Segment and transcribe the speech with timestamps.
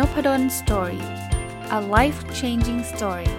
[0.00, 1.04] Noppadol story
[1.78, 3.30] a life changing story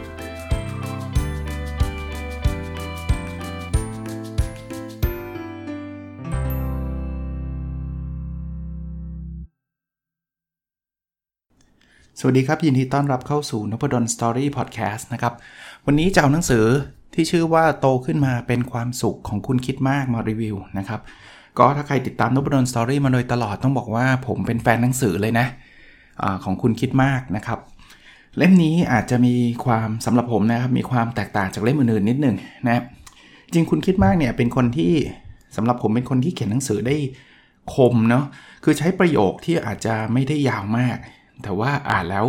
[12.20, 15.34] สวัสดีครับ ยินดีต้อนรับเข้าสู่นพดล story podcast นะครับ
[15.85, 16.66] วันนี้จะเอาหนังสือ
[17.13, 21.02] ที่ชื่อว่าโตขึ้นมาเป็นความสุขของคุณคิดมากมารีวิวนะครับ
[21.57, 25.48] ก็ถ้าใครติดตามนพดล story มาโดยตลอดต้องบอกว่าผมเป็นแฟนหนังสือเลยนะ
[26.23, 27.59] อของคุณคิดมากนะครับ
[28.38, 29.35] เล่มนี้อาจจะมี
[29.66, 32.35] ความสำหรับผมนะครับ มีความแตกต่างจากเล่มอื่นๆนิดหนึ่ง
[32.67, 32.84] นะ
[33.53, 34.94] จริงคุณคิดมากเนี่ยเป็นคนที่
[35.55, 36.95] สำหรับผมเป็นคนที่เขียนหนังสือได้
[37.73, 38.25] คมเนาะ
[38.63, 40.97] คือใช้ประโยคที่อาจจะไม่ได้ยาวมาก
[41.44, 42.25] แต่ว่าอ่านแล้ว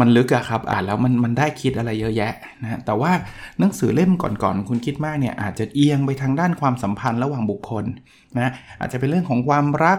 [0.00, 3.12] มันลึกอะครับ อ่านแล้วมันมันได้คิดอะไรเยอะแยะนะแต่ว่า
[3.58, 7.84] หนังสือเล่มก่อนๆคุณคิดมากเนี่ยอาจจะเอียงไปทางด้านความสัมพันธ์ระหว่างบุคคล
[8.38, 9.98] นะอาจจะเป็นเรื่องของความรัก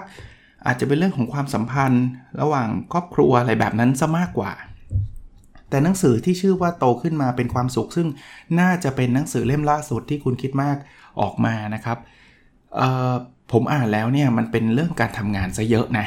[0.66, 2.06] อาจจะเป็นเรื่องของความสัมพันธ์
[2.42, 4.52] ระหว่างครอบครัวอะไรแบบนั้นซะมากกว่า
[5.70, 8.08] แต่หนังสือที่ชื่อว่าโตขึ้นมาเป็นความสุข ซึ่ง
[8.60, 10.78] น่าจะเป็นหนังสือเล่มล่าสุดที่คุณคิดมาก
[11.22, 11.98] ออกมานะครับ
[13.52, 16.06] ผมอ่านแล้วเนี่ยมันเป็นเรื่องการทำงานซะเยอะนะ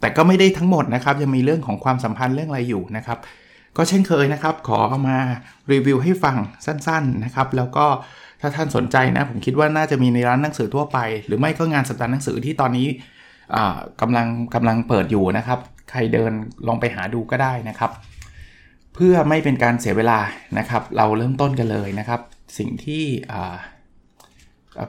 [0.00, 3.18] แต่ก็ไม่ได้ทั้งหมดนะครับ ยังมีเรื่องของความสัมพันธ์เรื่องอะไรอยู่นะครับ
[3.76, 5.18] ก็เช่นเคยนะครับ ขอเอามา
[5.72, 7.86] รีวิวให้ฟังสั้นๆนะครับ แล้วก็
[8.40, 12.88] ถ้าท่านสนใจนะ ผมคิดว่าน่าจะมีในร้านหนังสือทั่วไป หรือไม่ก็งานสัปดาห์หนังสือที่ตอนนี้
[14.00, 15.58] กำลังกำลังเปิดอยู่นะครับ
[15.90, 16.32] ใครเดิน
[16.66, 17.90] ลองไปหาดูก็ได้นะครับ
[18.94, 20.20] เพื่อไม่เป็นการเสียเวลา
[20.58, 22.20] นะครับ เราเริ่มต้นกันเลยนะครับ
[22.58, 23.04] สิ่งที่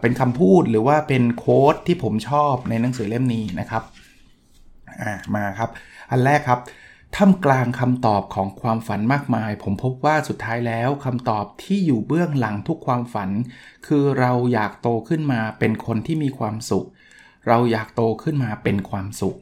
[0.02, 3.84] เป็นคำพูดหรือว่าเป็นโค้ดที่ผมชอบในหนังสือเล่มนี้นะครับ
[5.36, 5.70] มาครับ
[6.10, 6.60] อันแรกครับ
[7.16, 13.30] ท่ามกลางคำตอบของความฝันมากมาย ผมพบว่าสุดท้ายแล้วคำตอบที่อยู่เบื้องหลังทุกความฝัน
[13.88, 16.88] คือเราอยากโตขึ้นมาเป็นคนที่มีความสุข
[17.48, 19.36] เราอยากโตขึ้นมาเป็นความสุข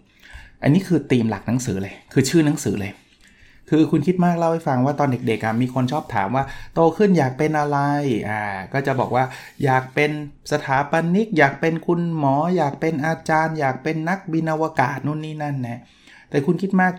[0.63, 2.93] อันนี้คือธีมหลักหนังสือเลย คือชื่อหนังสือเลย
[3.69, 7.77] คือคุณคิดมากเล่าให้ฟังว่าตอนเด็กๆมีคนชอบถามว่าโตขึ้นอยากเป็นอะไร
[8.29, 8.41] อ่า
[8.73, 9.25] ก็จะบอกว่า
[9.63, 10.11] อยากเป็น
[10.51, 15.81] สถาปนิก อยากเป็นคุณหมอ อยากเป็นอาจารย์ อยากเป็นนักบินอวกาศนู่นนี่นั่นนะ
[16.29, 16.93] แต่คุณคิดมาก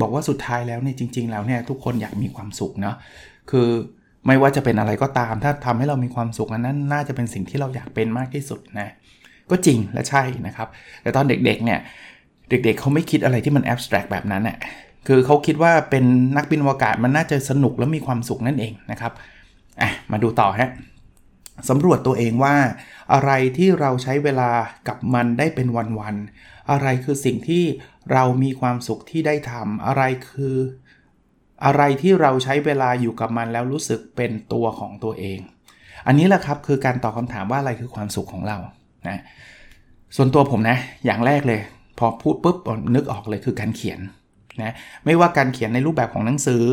[0.00, 2.96] บอกว่าสุดท้ายแล้วเนี่ยจริง ๆ แล้วเนี่ยทุกคนอยากมีความสุขเนาะ
[3.50, 3.68] คือ
[4.26, 8.88] ไม่ว่าจะเป็นอะไรก็ตาม ถ้าทำให้เรามีความสุขนั้นน่าจะเป็นสิ่งที่เราอยากเป็นมากที่สุดนะ
[9.50, 10.68] ก็จริงและใช่นะครับ
[11.02, 11.78] แต่ตอนเด็กๆเนี่ย
[12.50, 14.56] เด็กๆเขาไม่คิดอะไรที่มันแอบสแตรกแบบนั้นน่ย
[15.06, 16.04] คือเขาคิดว่าเป็น
[16.36, 19.12] นักบินอวกาศมันน่าจะสนุกและมีความสุขนั่นเองนะครับ
[19.80, 20.70] อะมาดูต่อฮะ
[21.68, 22.56] สำรวจตัวเองว่า
[23.12, 24.50] อะไรที่เราใช้เวลา
[24.88, 25.66] กับมันได้เป็น
[26.00, 27.64] วันๆอะไรคือสิ่งที่
[28.12, 30.56] เรามีความสุขที่ได้ทำอะไรคือ
[31.64, 35.38] อะไรที่เราใช้เวลาอยู่กับมันแล้วรู้สึกเป็นตัวของตัวเอง
[36.06, 38.58] อันนี้แหละครับคือการตอบคำถามว่าอะไรคือความสุขของเรา
[39.08, 39.18] นะ
[40.16, 41.60] ส่วนตัวผมนะ อย่างแรกเลย
[41.98, 42.56] พอพูดปุ๊บ
[42.94, 44.00] นึกออกเลยคือการเขียน
[44.62, 44.72] นะ
[45.04, 46.64] ไม่ว่าการเขียนในรูปแบบของหนังสือ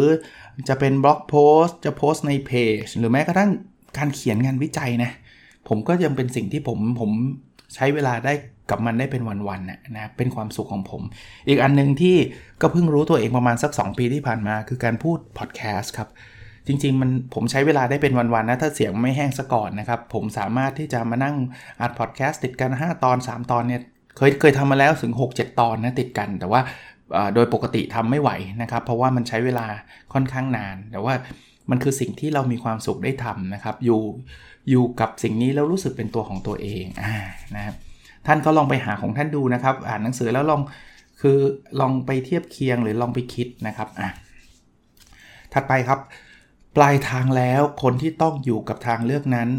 [0.69, 2.51] จะเป็นบล็อกโพสจะโพสในเพ
[2.83, 3.51] จหรือแม้กระทั่ง
[3.97, 5.11] การเขียนงานวิจัยนะ
[5.67, 7.11] ผมก็ยังเป็นสิ่งที่ผมผม
[7.75, 8.33] ใช้เวลาได้
[8.69, 11.01] กับมันได้เป็นวันๆนะนะเป็นความสุขของผม
[11.47, 12.17] อีกอันนึงที่
[12.61, 16.09] ก็เพิ่งรู้ตัวเองประมาณสัก 2 ปีที่ผ่านมา คือการพูดพอดแคสต์ครับ
[16.67, 21.35] จริง ๆ มันผมใช้เวลาได้เป็นวันๆนะถ้าเสียงไม่แห้งซะก่อนนะครับ ผมสามารถที่จะมานั่ง
[21.81, 23.81] อัดพอดแคสต์ติดกัน 5 ตอน 3 ตอนเนี่ย
[24.17, 26.61] เคยเคยทำมาแล้วถึง 6-7 ตอนนะติดกัน แต่ว่า
[27.35, 28.29] โดยปกติทำไม่ไหว
[28.61, 29.67] นะครับ เพราะว่ามันใช้เวลา
[30.13, 31.13] ค่อนข้างนาน แต่ว่า
[31.69, 34.01] มันคือสิ่งที่เรามีความสุขได้ทำนะครับ อยู่
[34.69, 37.15] อยู่กับสิ่งนี้แล้วรู้สึกเป็นตัวของตัวเองอ่า
[37.55, 37.75] นะครับ
[38.27, 40.61] ท่านก็ลองไปหาของท่านดูนะครับ อ่านหนังสือแล้วลอง
[41.21, 41.37] คือ
[41.79, 44.09] ลองไปเทียบเคียงหรือลองไปคิดนะครับอะ
[45.53, 45.99] ถัดไปครับ
[46.75, 49.49] ปลายทางแล้วคนที่ต้องอยู่กับทางเลือกนั้น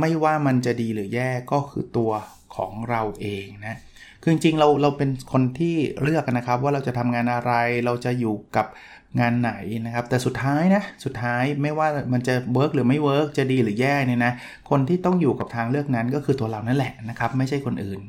[0.00, 2.12] ไม่ว่ามันจะดีหรือแย่ก็คือตัว
[2.56, 3.76] ของเราเองนะ
[4.20, 7.52] คือจริงๆเราเราเป็นคนที่เลือกนะครับ ว่าเราจะทำงานอะไร
[7.84, 8.66] เราจะอยู่กับ
[9.20, 9.52] งานไหน
[9.86, 14.32] นะครับ แต่สุดท้ายนะสุดท้ายไม่ว่ามันจะ work หรือไม่ work จะดีหรือแย่เนี่ยนะ
[14.70, 18.00] คนที่ต้องอยู่กับทางเลือกนั้นก็คือตัวเรานั่นแหละนะครับ ไม่ใช่คนอื่น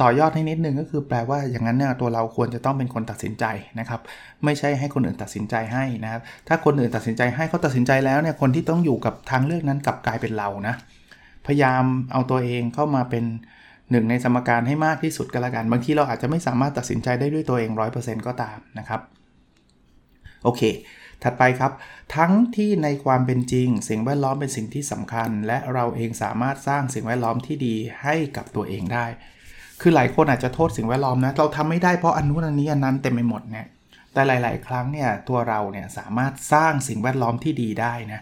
[0.00, 3.44] ต่อยอดให้นิดนึงก็คือแปลว่าอย่างนั้นเนี่ยตัวเราควรจะต้องเป็นคนตัดสินใจ
[3.78, 4.00] นะครับ
[4.44, 10.74] ไม่ใช่ให้คนอื่นตัดสินใจให้นะครับ ถ้าคนอื่นตัดสินใจให้เขาตัดสินใจแล้วเนี่ยคนที่ต้องอยู่กับทางเลือกนั้นกลับกลายเป็นเรานะ
[11.46, 13.24] พยายามเอาตัวเองเข้ามาเป็น
[13.90, 19.00] หนึ่งในสมการให้มากที่สุดก็แล้วกันบางทีเราอาจจะไม่สามารถตัดสินใจได้ด้วยตัวเอง 100%ก็ตามนะครับ
[20.44, 20.62] โอเค
[21.22, 21.72] ถัดไปครับ
[22.16, 29.06] ทั้งที่ในความเป็นจริง สิ่งแวดล้อมเป็นสิ่งที่สำคัญ และเราเองสามารถสร้างสิ่งแวดล้อมที่ดีให้กับตัวเองได้
[29.86, 33.66] คือหลายคนอาจจะโทษสิ่งแวดล้อมนะ เราทำไม่ได้เพราะอันนู้นอันนี้อันนั้นเต็มไปหมดเนี่ย
[34.12, 38.20] แต่หลาย ๆ ครั้งเนี่ยตัวเราเนี่ยสามารถสร้างสิ่งแวดล้อมที่ดีได้นะ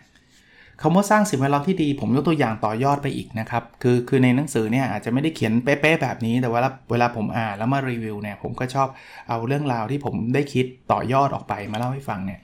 [0.82, 6.60] คำว่าสร้างสิ่งแวดล้อมที่ดี ผมยกตัวอย่างต่อยอดไปอีกนะครับ คือคือในหนังสือเนี่ยอาจจะไม่ได้เขียนเป๊ะๆแบบนี้ แต่ว่า
[6.90, 8.88] เวลาผมอ่านแล้วมารีวิวเนี่ยผมก็ชอบ
[9.28, 12.40] เอาเรื่องราวที่ผมได้คิดต่อยอดออกไปมาเล่าให้ฟังเนี่ย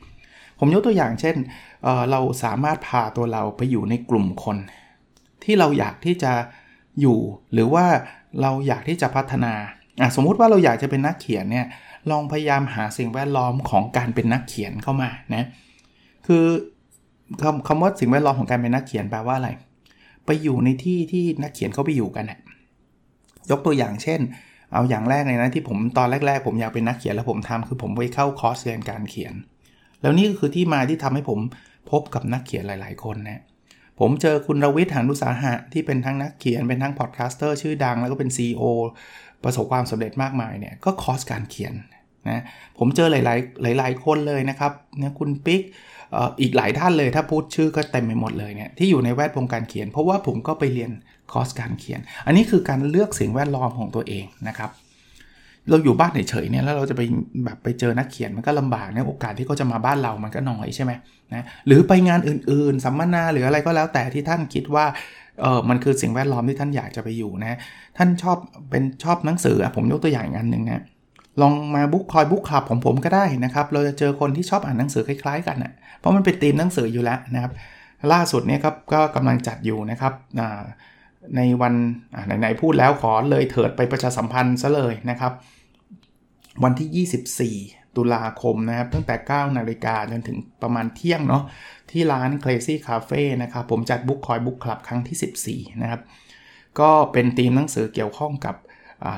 [0.58, 1.36] ผมยกตัวอย่างเช่น
[1.82, 4.56] เเราสามารถพาตัวเราไปอยู่ในกลุ่มคน
[5.44, 6.32] ที่เราอยากที่จะ
[7.00, 7.18] อยู่
[7.52, 7.86] หรือว่า
[8.42, 9.54] เราอยากที่จะพัฒนา
[10.00, 11.66] อะสมมุติว่าเราอยากจะเป็นนักเขียนเนี่ย
[12.10, 15.44] ลองพยายามหาสิ่งแวดล้อมของการเป็นนักเขียนเข้ามานะ
[16.26, 16.44] คือ
[17.42, 19.50] คำคำว่าสิ่งแวดล้อมของการเป็นนักเขียนแปลว่าอะไร
[20.26, 22.38] ไปอยู่ในที่ที่นักเขียนเขาไปอยู่กันนะ
[23.50, 24.20] ยกตัวอย่างเช่น
[24.72, 29.34] เอาอย่างแรกเลยนะที่ผมตอนแรก ๆ ผมอยากเป็นนักเขียนแล้วผมทำคือผมไปเข้าคอร์สเรียนการเขียน
[30.02, 31.38] แล้วนี่ก็คือที่มาที่ทำให้ผม
[31.90, 33.40] พบกับนักเขียนหลาย ๆ คนนะ
[34.00, 38.64] ผมเจอคุณรวิศ หาญอุตสาหะที่เป็นทั้งนักเขียนเป็นทั้ง podcaster ชื่อดัง แล้วก็เป็น CEO
[39.44, 41.74] ประสบความสำเร็จมากมายเนี่ยก็คอร์สการเขียน
[42.28, 42.42] นะ
[42.78, 45.62] ผมเจอหลาย ๆ หลาย ๆ คนเลยนะครับเนี่ยคุณปิ๊ก
[46.40, 50.90] อีกหลายท่านเลยถ้าพูดชื่อก็เต็มไปหมดเลยเนี่ยที่อยู่ในแวดวงการเขียน เพราะว่าผมก็ไปเรียน
[51.32, 54.70] คอร์สการเขียน อันนี้คือการเลือกสิ่งแวดล้อมของตัวเองนะครับ
[55.70, 57.02] เราอยู่บ้านเฉยๆเนี่ยแล้วเราจะไป
[57.44, 60.92] แบบไปเจอนักเขียนมันก็ลำบากเนี่ยโอกาสที่เขาจะมาบ้านเรามันก็น้อยใช่ไหม
[61.34, 64.84] นะหรือไปงานอื่นๆ สัมมนาหรืออะไรก็แล้วแต่ที่ท่านคิดว่า
[65.42, 67.58] เออมันคือสิ่งแวดล้อมที่ท่านอยากจะไปอยู่นะ
[67.96, 68.36] ท่านชอบ
[68.70, 70.82] เป็นชอบหนังสือผมยกตัวอย่างอันหนึ่งนะ
[71.42, 77.52] ลองมาบุ๊กคอยบุ๊กคลับของผมก็ได้นะครับ เราจะเจอคนที่ชอบอ่านหนังสือคล้าย ๆ กันนะเพราะมันเป็นธีมหนังสืออยู่แล้วนะครับ
[78.12, 80.12] ล่าสุดเนี่ยครับก็กำลังจัดอยู่นะครับ
[81.36, 81.74] ในวัน
[82.38, 85.32] ไหนๆพูดแล้วขอเลยเถิดไปประชาสัมพันธ์ซะเลยนะครับ
[86.64, 91.42] วันที่ 24 ตุลาคมนะครับ ตั้งแต่ 9 นาฬิกาจนถึงประมาณเที่ยงเนาะ
[91.90, 96.00] ที่ร้าน Crazy Cafe นะครับ ผมจัดบุ๊กคอยบุ๊กคลับครั้งที่ 14 นะครับ
[96.80, 98.56] ก็เป็นธีมหนังสือเกี่ยวข้องกับ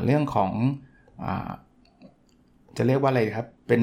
[0.04, 0.50] เรื่องของ
[1.25, 1.26] อ
[2.76, 3.82] จะเรียกว่าอะไรครับ เป็น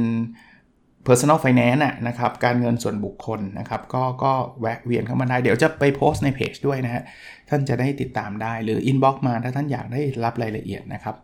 [1.08, 4.32] personal finance นะครับ การเงินส่วนบุคคลนะครับ ก็ก็
[4.62, 7.04] แวะเวียนเข้ามาได้ เดี๋ยวจะไปโพสต์ในเพจด้วยนะฮะ
[7.50, 11.16] ท่านจะได้ติดตามได้หรือ inbox มาถ้าท่านอยากได้รับรายละเอียดนะครับ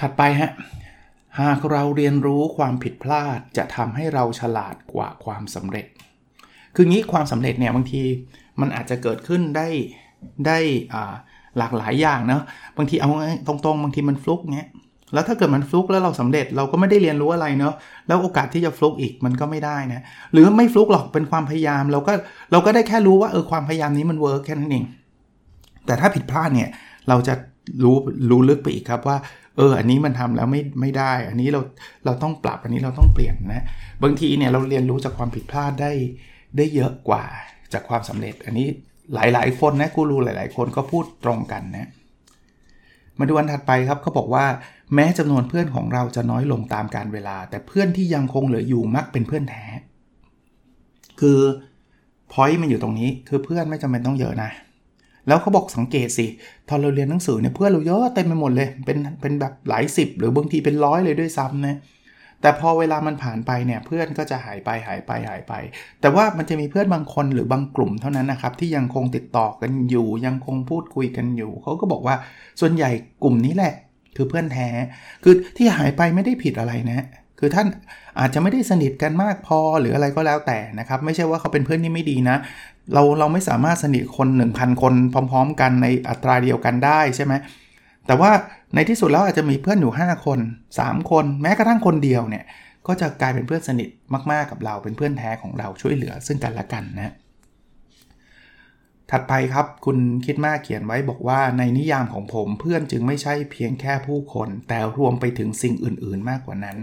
[0.00, 0.50] ถัดไปฮะ
[1.40, 5.86] หากเราเรียนรู้ความผิดพลาดจะทำให้เราฉลาดกว่าความสำเร็จ
[6.74, 8.02] คืองี้ความสำเร็จเนี่ยบางที
[8.60, 9.68] มันอาจจะเกิดขึ้นได้
[10.46, 10.58] ได้
[11.58, 12.42] หลากหลายอย่างเนาะ
[12.76, 13.10] บางทีเอา
[13.46, 14.68] ตรงๆ บางทีมันฟลุกเนี้ย
[15.14, 17.74] แล้วถ้าเกิดมันฟลุกแล้วเราสำเร็จเราก็ไม่ได้เรียนรู้อะไรเนาะ
[18.06, 20.00] แล้วโอกาสที่จะฟลุกอีกมันก็ไม่ได้นะ
[20.32, 22.12] หรือไม่ฟลุกหรอกเป็นความพยายามเราก็
[22.52, 24.84] เราก็ได้แค่รู้ว่าเออความพยายามนี้มันเวิร์กแค่นั้นเอง
[25.86, 26.70] แต่ถ้าผิดพลาดเนี่ย
[27.08, 27.34] เราจะ
[27.82, 27.96] รู้
[28.30, 29.16] รู้ลึกไปอีกครับว่า
[29.56, 31.60] เออ อันนี้มันทำแล้วไม่ไม่ได้ อันนี้เรา
[32.04, 33.62] เราต้องปรับอันนี้เราต้องเปลี่ยนนะ
[34.02, 35.92] บางทีเนี่ยเราเรียนรู้จากความผิดพลาดได้
[36.56, 37.24] ได้เยอะกว่า
[37.72, 38.66] จากความสำเร็จ อันนี้
[39.14, 41.88] หลายๆ คนนะกูรูหลาย ๆ คนก็พูดตรงกันนะ
[43.18, 44.44] มาดูวันถัดไปครับเขาบอกว่า
[44.94, 49.64] แม้จำนวนเพื่อนของเราจะน้อยลงตามการเวลา แต่เพื่อนที่ยังคงเหลืออยู่มักเป็นเพื่อนแท้
[51.20, 51.38] คือ
[52.32, 54.50] พอยต์มันอยู่ตรงนี้คือเพื่อนไม่จำเป็นต้องเยอะนะ
[55.28, 56.26] แล้วเขาบอกสังเกตสิ
[56.68, 61.76] ตอนเราเรียนหนังสือเนี่ยเพื่อนเราเยอะเต็มไปหมดเลย เป็นเป็นแบบหลายสิบหรือบางทีเป็นร้อยเลยด้วยซ้ำนะ
[62.42, 65.52] แต่พอเวลามันผ่านไปเนี่ยเพื่อนก็จะหายไปหายไปหายไป
[66.00, 72.16] แต่ว่ามันจะมีเพื่อนบางคนหรือบางกลุ่มเท่านั้นนะครับที่ยังคงติดต่อกันอยู่ ยังคงพูดคุยกันอยู่ เขาก็บอกว่า
[72.60, 72.90] ส่วนใหญ่
[73.22, 73.74] กลุ่มนี้แหละ
[74.16, 74.68] คือเพื่อนแท้
[75.24, 77.00] คือที่หายไปไม่ได้ผิดอะไรนะ
[77.38, 77.66] คือท่าน
[78.18, 82.36] อาจจะไม่ได้สนิทกันมากพอหรืออะไรก็แล้วแต่นะครับ ไม่ใช่ว่าเขาเป็นเพื่อนที่ไม่ดีนะ
[82.92, 84.94] เราเราไม่สามารถสนิทคน 1,000 คน
[85.30, 87.34] พร้อม ๆ กันในอัตราเดียวกันได้ใช่ไหม
[88.06, 88.30] แต่ว่า
[88.74, 90.38] ในที่สุดแล้วอาจจะมีเพื่อนอยู่ 5 คน
[90.76, 92.44] 3 คน แม้กระทั่งคนเดียวเนี่ย
[92.86, 93.88] ก็จะกลายเป็นเพื่อนสนิท
[94.30, 97.14] มาก ๆ กับเราเป็นเพื่อนแท้ของเราช่วยเหลือซึ่งกันและกันนะ
[99.10, 106.78] ถัดไปครับคุณคิดมากเขียนไว้บอกว่าในนิยามของผมเพื่อนจึงไม่ใช่เพียงแค่ผู้คน แต่รวมไปถึงสิ่งอื่น ๆ มากกว่านั้น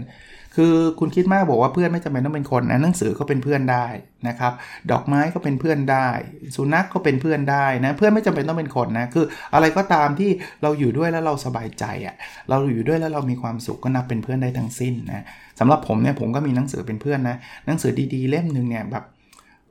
[0.56, 3.86] คือคุณคิดมากบอกว่าเพื่อนไม่จำเป็นต้องเป็นคนนะหนังสือก็เป็นเพื่อนได้
[4.28, 4.52] นะครับ
[4.90, 6.08] ดอกไม้ก็เป็นเพื่อนได้
[6.56, 10.30] สุนัขกก็เป็นเพื่อนได้นะ เพื่อนไม่จำเป็นต้องเป็นคนนะ คืออะไรก็ตามที่
[10.62, 12.14] เราอยู่ด้วยแล้วเราสบายใจอะ่ะ
[12.50, 15.24] เราอยู่ด้วยแล้วเรามีความสุขก็นับเป็นเพื่อนได้ทั้งสิ้นนะ
[15.60, 19.04] สำหรับผมเนี่ยผมก็มีหนังสือเป็นเพื่อนนะ หนังสือดีๆ เล่มหนึ่งเนี่ยแบบ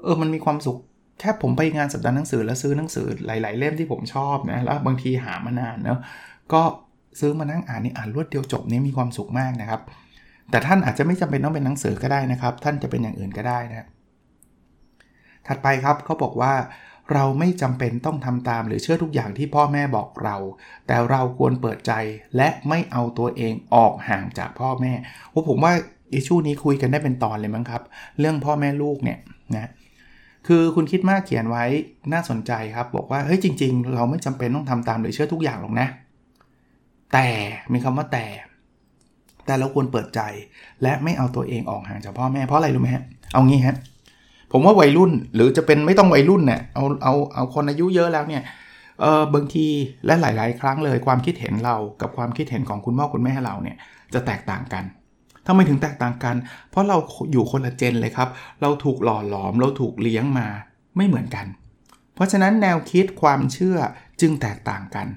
[0.03, 0.77] เออ มันมีความสุข
[1.19, 5.99] แค่ผมไปงานสัปดาห์หนังสือแล้วซื้อหนังสือหลาย ๆ เล่มที่ผมชอบนะ แล้วบางทีหามานานเนาะ
[6.53, 6.61] ก็
[7.19, 9.81] ซื้อมานั่งอ่านนี่อ่านรวดเดียวจบนี่มีความสุขมากนะครับ
[10.53, 13.88] แต่ท่านอาจจะไม่จำเป็นต้องเป็นหนังสือก็ได้นะครับ ท่านจะเป็นอย่างอื่นก็ได้นะ
[15.48, 16.53] ถัดไปครับเขาบอกว่า
[17.13, 20.36] เราไม่จำเป็นต้องทำตามหรือเชื่อทุกอย่างที่พ่อแม่บอกเรา
[20.88, 21.93] แต่เราควรเปิดใจ
[22.38, 24.93] และไม่เอาตัวเองออกห่างจากพ่อแม่
[25.29, 25.74] โอ้ผมว่า
[26.13, 27.81] อิชูนี้คุยกันได้เป็นตอนเลยมั้งครับ
[28.19, 29.19] เรื่องพ่อแม่ลูกเนี่ย
[29.55, 29.69] นะ
[30.48, 31.65] คือคุณคิดมากเขียนไว้
[32.13, 35.88] น่าสนใจครับ บอกว่าเฮ้ยจริง ๆ เราไม่จำเป็นต้องทำตามหรือเชื่อทุกอย่างหรอกนะ
[37.13, 37.27] แต่
[37.74, 38.25] มีคำว่าแต่
[39.45, 40.21] แต่เราควรเปิดใจ
[40.83, 43.75] และไม่เอาตัวเองออกห่างจากพ่อแม่เพราะอะไรรู้ไหมฮะ เอางี้ฮะ
[44.51, 48.43] ผมว่าวัยรุ่นหรือจะเป็นไม่ต้องวัยรุ่นเนี่ยเอาเอาเอาคนอายุเยอะแล้วเนี่ย
[49.01, 49.65] เออบางที
[50.05, 53.77] และหลาย ๆ ครั้งเลยความคิดเห็นเรากับความคิดเห็นของคุณพ่อคุณแม่เราเนี่ย
[54.13, 54.83] จะแตกต่างกัน
[55.47, 56.35] ทำไมถึงแตกต่างกัน
[56.69, 56.97] เพราะเรา
[57.31, 58.29] อยู่คนละเจนเลยครับ
[58.62, 60.47] เราถูกหล่อหลอม เราถูกเลี้ยงมา
[60.97, 61.45] ไม่เหมือนกัน
[62.15, 63.77] เพราะฉะนั้นแนวคิดความเชื่อ
[64.21, 65.07] จึงแตกต่างกัน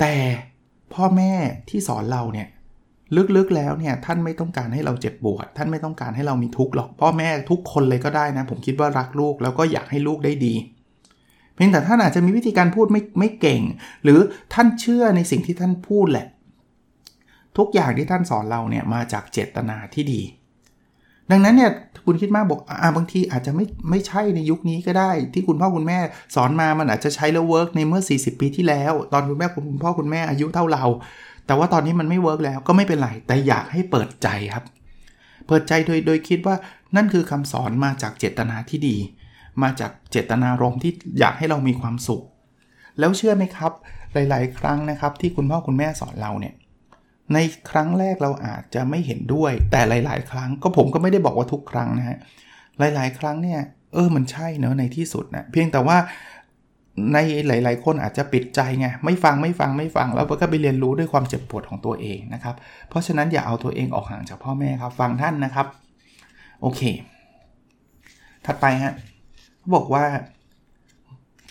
[0.00, 0.14] แต่
[0.94, 1.32] พ่อแม่
[1.68, 2.48] ที่สอนเราเนี่ย
[3.36, 10.54] ลึกๆแล้วเนี่ยท่านไม่ต้องการให้เราเจ็บปวด ท่านไม่ต้องการให้เรามีทุกข์หรอกพ่อแม่ทุกคนเลยก็ได้นะ ผมคิดว่ารักลูกแล้วก็อยากให้ลูกได้ดี
[11.54, 13.62] เพียงแต่ท่านอาจจะมีวิธีการพูดไม่ไม่เก่ง
[14.04, 14.18] หรือ
[14.54, 16.26] ท่านเชื่อในสิ่งที่ท่านพูดแหละ
[17.58, 20.22] ทุกอย่างที่ท่านสอนเราเนี่ยมาจากเจตนาที่ดี
[21.30, 21.70] ดังนั้นเนี่ย
[22.06, 25.98] คุณคิดมากบอกอ่าบางทีอาจจะไม่ไม่ใช่ในยุคนี้ก็ได้ ที่คุณพ่อคุณแม่
[26.34, 30.84] สอนมามันอาจจะใช้แล้ว work ในเมื่อ 40 ปีที่แล้ว ตอนคุณแม่คุณพ่อคุณแม่อายุเท่าเรา
[31.46, 34.64] แต่ว่าตอนนี้มันไม่ work แล้วก็ไม่เป็นไร แต่อยากให้เปิดใจครับ
[35.46, 36.56] เปิดใจโดยโดยคิดว่า
[36.96, 38.96] นั่นคือคำสอนมาจากเจตนาที่ดี
[39.62, 42.22] มาจากเจตนารมณ์ที่อยากให้เรามีความสุข
[42.98, 43.72] แล้วเชื่อไหมครับ
[44.12, 46.54] หลาย ๆ ครั้งนะครับที่คุณพ่อคุณแม่สอนเราเนี่ย
[47.34, 47.38] ใน
[47.70, 52.18] ครั้งแรกเราอาจจะไม่เห็นด้วย แต่หลาย ๆ ครั้งก็ผมก็ไม่ได้บอกว่าทุกครั้งนะฮะ
[52.78, 53.60] หลาย ๆ ครั้งเนี่ย
[53.94, 55.96] เออมันใช่เนอะในที่สุดนะเพียงแต่ว่า
[57.12, 62.54] ในหลาย ๆ คนอาจจะปิดใจไงไม่ฟังไม่ฟังไม่ฟังแล้วก็ไปเรียนรู้ด้วยความเจ็บปวดของตัวเองนะครับ
[62.88, 65.66] เพราะฉะนั้นอย่าเอาตัวเองออกห่างจากพ่อแม่ครับ ฟังท่านนะครับ
[66.62, 66.80] โอเค
[68.46, 68.94] ถัดไปฮะ
[69.74, 70.04] บอกว่า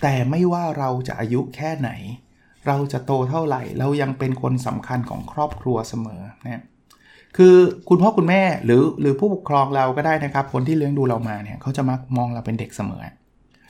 [0.01, 1.89] แต่ไม่ว่าเราจะอายุแค่ไหน
[2.67, 6.63] เราจะโตเท่าไหร่ เรายังเป็นคนสำคัญของครอบครัวเสมอนะ
[7.37, 7.55] คือ
[7.89, 13.03] คุณพ่อคุณแม่หรือหรือผู้ปกครองเราก็ได้นะครับ คนที่เลี้ยงดูเรามาเนี่ยเขาจะมักมองเราเป็นเด็กเสมอ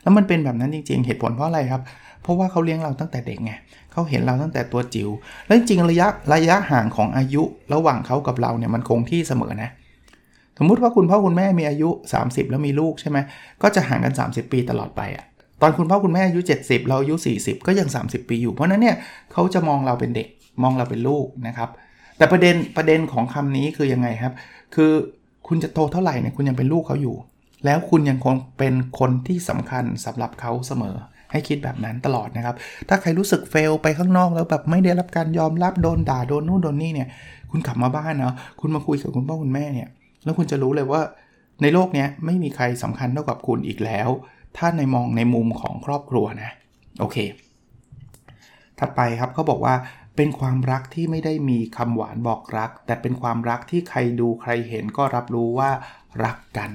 [0.05, 1.81] แล้วมันเป็นแบบนั้นจริง ๆ เหตุผลเพราะอะไรครับ
[2.21, 3.51] เพราะว่าเขาเลี้ยงเราตั้งแต่เด็กไง
[3.91, 5.09] เขาเห็นเราตั้งแต่ตัวจิ๋ว
[5.47, 7.43] แล้วจริงระยะระยะห่างของอายุ
[7.73, 9.69] ระหว่างเขากับเราเนี่ยมันคงที่เสมอนะ
[10.57, 11.89] สมมุติว่าคุณพ่อคุณแม่มีอายุ
[12.21, 13.17] 30 แล้วมีลูกใช่ไหม
[13.61, 15.25] ก็จะห่างกัน 30 ปีตลอดไปอะ
[15.61, 18.95] ตอนคุณพ่อคุณแม่อายุ 70 เราอายุ 40 ก็ยัง 30 ปีอยู่ เพราะนั้นเนี่ย
[19.33, 20.27] เขาจะมองเราเป็นเด็ก
[20.63, 21.69] มองเราเป็นลูกนะครับ
[22.17, 24.33] แต่ประเด็นประเด็นของคำนี้คือยังไงครับ
[24.75, 24.91] คือ
[25.47, 27.15] คุณจะโตเท่าไหร่เนี่ยคุณยังเป็นลูกเขาอยู่
[27.65, 30.95] แล้วคุณยังคงเป็นคนที่สำคัญสำหรับเขาเสมอ
[31.31, 32.55] ให้คิดแบบนั้นตลอดนะครับ
[32.89, 37.09] ถ้าใครรู้สึกเฟลไปข้างนอกแล้วแบบไม่ได้รับการยอมรับโดนด่าโดนนู่นโดนนี่เนี่ย
[37.51, 39.89] คุณกลับมาบ้านเนาะคุณมาคุยกับคุณพ่อคุณแม่เนี่ย
[40.23, 41.01] แล้วคุณจะรู้เลยว่า
[41.61, 44.09] ในโลกนี้ไม่มีใครสำคัญเท่ากับคุณอีกแล้ว
[44.57, 46.51] ถ้าในมองในมุมของครอบครัวนะ
[46.99, 47.17] โอเค
[48.79, 49.75] ถัดไปครับเขาบอกว่า
[50.15, 55.69] เป็นความรักที่ไม่ได้มีคำหวานบอกรัก แต่เป็นความรักที่ใครดูใครเห็นก็รับรู้ว่า
[56.25, 56.71] รักกัน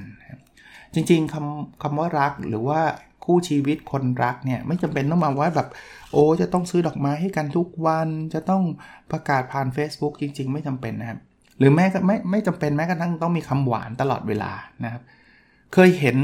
[0.93, 2.79] จริงๆคำคำว่ารักหรือว่า
[3.25, 5.67] คู่ชีวิตคนรักเนี่ยไม่จำเป็นต้องมาว่าแบบ
[6.11, 8.63] โอ้จะต้องซื้อดอกไม้ให้กันทุกวันจะต้อง
[9.11, 11.19] ประกาศผ่าน Facebook จริง ๆ ไม่จำเป็นนะครับ
[11.59, 14.51] หรือแม้ก็ไม่ไม่จำเป็นแม้กระทั่งต้องมีคำหวานตลอดเวลา
[14.83, 15.01] นะครับ
[15.73, 16.17] เคยเห็น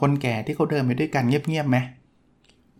[0.00, 1.78] คนแก่ที่เขาเดินไปด้วยกันเงียบๆไหม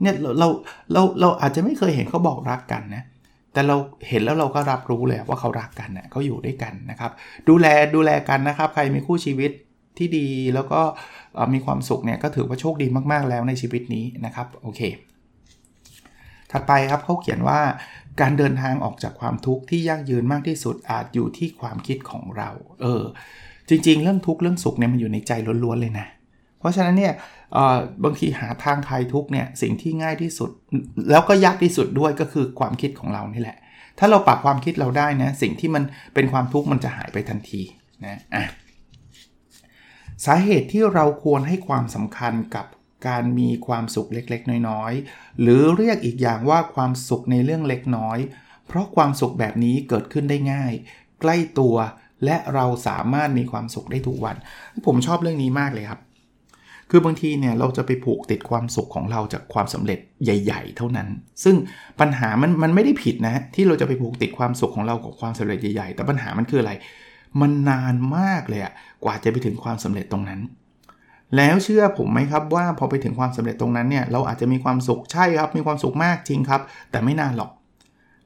[0.01, 0.49] เนี่ยเรา
[0.93, 3.05] เราเราอาจจะไม่เคยเห็นเขาบอกรักกันนะ
[3.53, 3.77] แต่เรา
[4.09, 7.11] เห็นแล้วเราก็รับรู้เลยว่าเขารักกันเนะ่ยเขาอยู่ด้วยกันนะครับ
[7.49, 9.51] ดูแลดูแลกันนะครับ ใครมีคู่ชีวิต
[9.99, 10.81] ที่ดีแล้วก็
[11.55, 14.81] มีความสุขเนี่ยก็ถือว่าโชคดีมากๆแล้วในชีวิตนี้นะครับโอเค
[16.53, 17.61] ถัดไปครับเขาเขียนว่า
[18.21, 22.51] การเดินทางออกจากความทุกข์ที่ยั่งยืนมากที่สุดอาจอยู่ที่ความคิดของเรา
[22.81, 23.03] เออ
[23.69, 25.33] จริง ๆ เรื่องทุกข์เรื่องสุขเนี่ยมันอยู่ในใจ
[25.65, 26.07] ล้วนๆเลยนะ
[26.59, 27.13] เพราะฉะนั้นเนี่ย
[28.05, 30.51] บางทีหาทางคลายทุกข์เนี่ยสิ่งที่ง่ายที่สุด
[31.11, 33.57] แล้วก็ยากที่สุดด้วยก็คือความคิดของเรานี่แหละ
[33.99, 35.83] ถ้าเราปรับความคิดเราได้นะสิ่งที่มัน
[36.15, 37.63] เป็นความทุกข์มันจะหายไปทันที
[38.07, 38.45] นะอะ
[40.27, 42.67] สาเหตุที่เราควรให้ความสำคัญกับ
[43.09, 48.19] การมีความสุขเล็กๆ น้อยๆ หรือเรียกอีกอย่างว่าความสุขในเรื่องเล็กน้อย
[48.67, 50.73] เพราะความสุขแบบนี้เกิดขึ้นได้ง่าย
[51.21, 51.77] ใกล้ตัว
[52.25, 54.37] และเราสามารถมีความสุขได้ทุกวัน
[54.87, 56.01] ผมชอบเรื่องนี้มากเลยครับ
[56.91, 61.09] คือบางทีเนี่ยเราจะไปผูกติดความสุขของเราจากความสำเร็จใหญ่ ๆ เท่านั้น
[61.45, 61.57] ซึ่ง
[62.01, 66.73] ปัญหามันมันไม่ได้ผิดนะที่เราจะไปผูกติดความสุขของเรากับความสำเร็จใหญ่ๆ แต่ปัญหามันคืออะไร
[67.41, 68.73] มันนานมากเลยอะ
[69.05, 70.41] กว่าจะไปถึงความสำเร็จตรงนั้น
[71.37, 77.51] แล้วเชื่อผมไหมครับว่าพอไปถึงความสำเร็จตรงนั้นเนี่ยเราอาจจะมีความสุขใช่ครับ มีความสุขมากจริงครับ แต่ไม่นานหรอก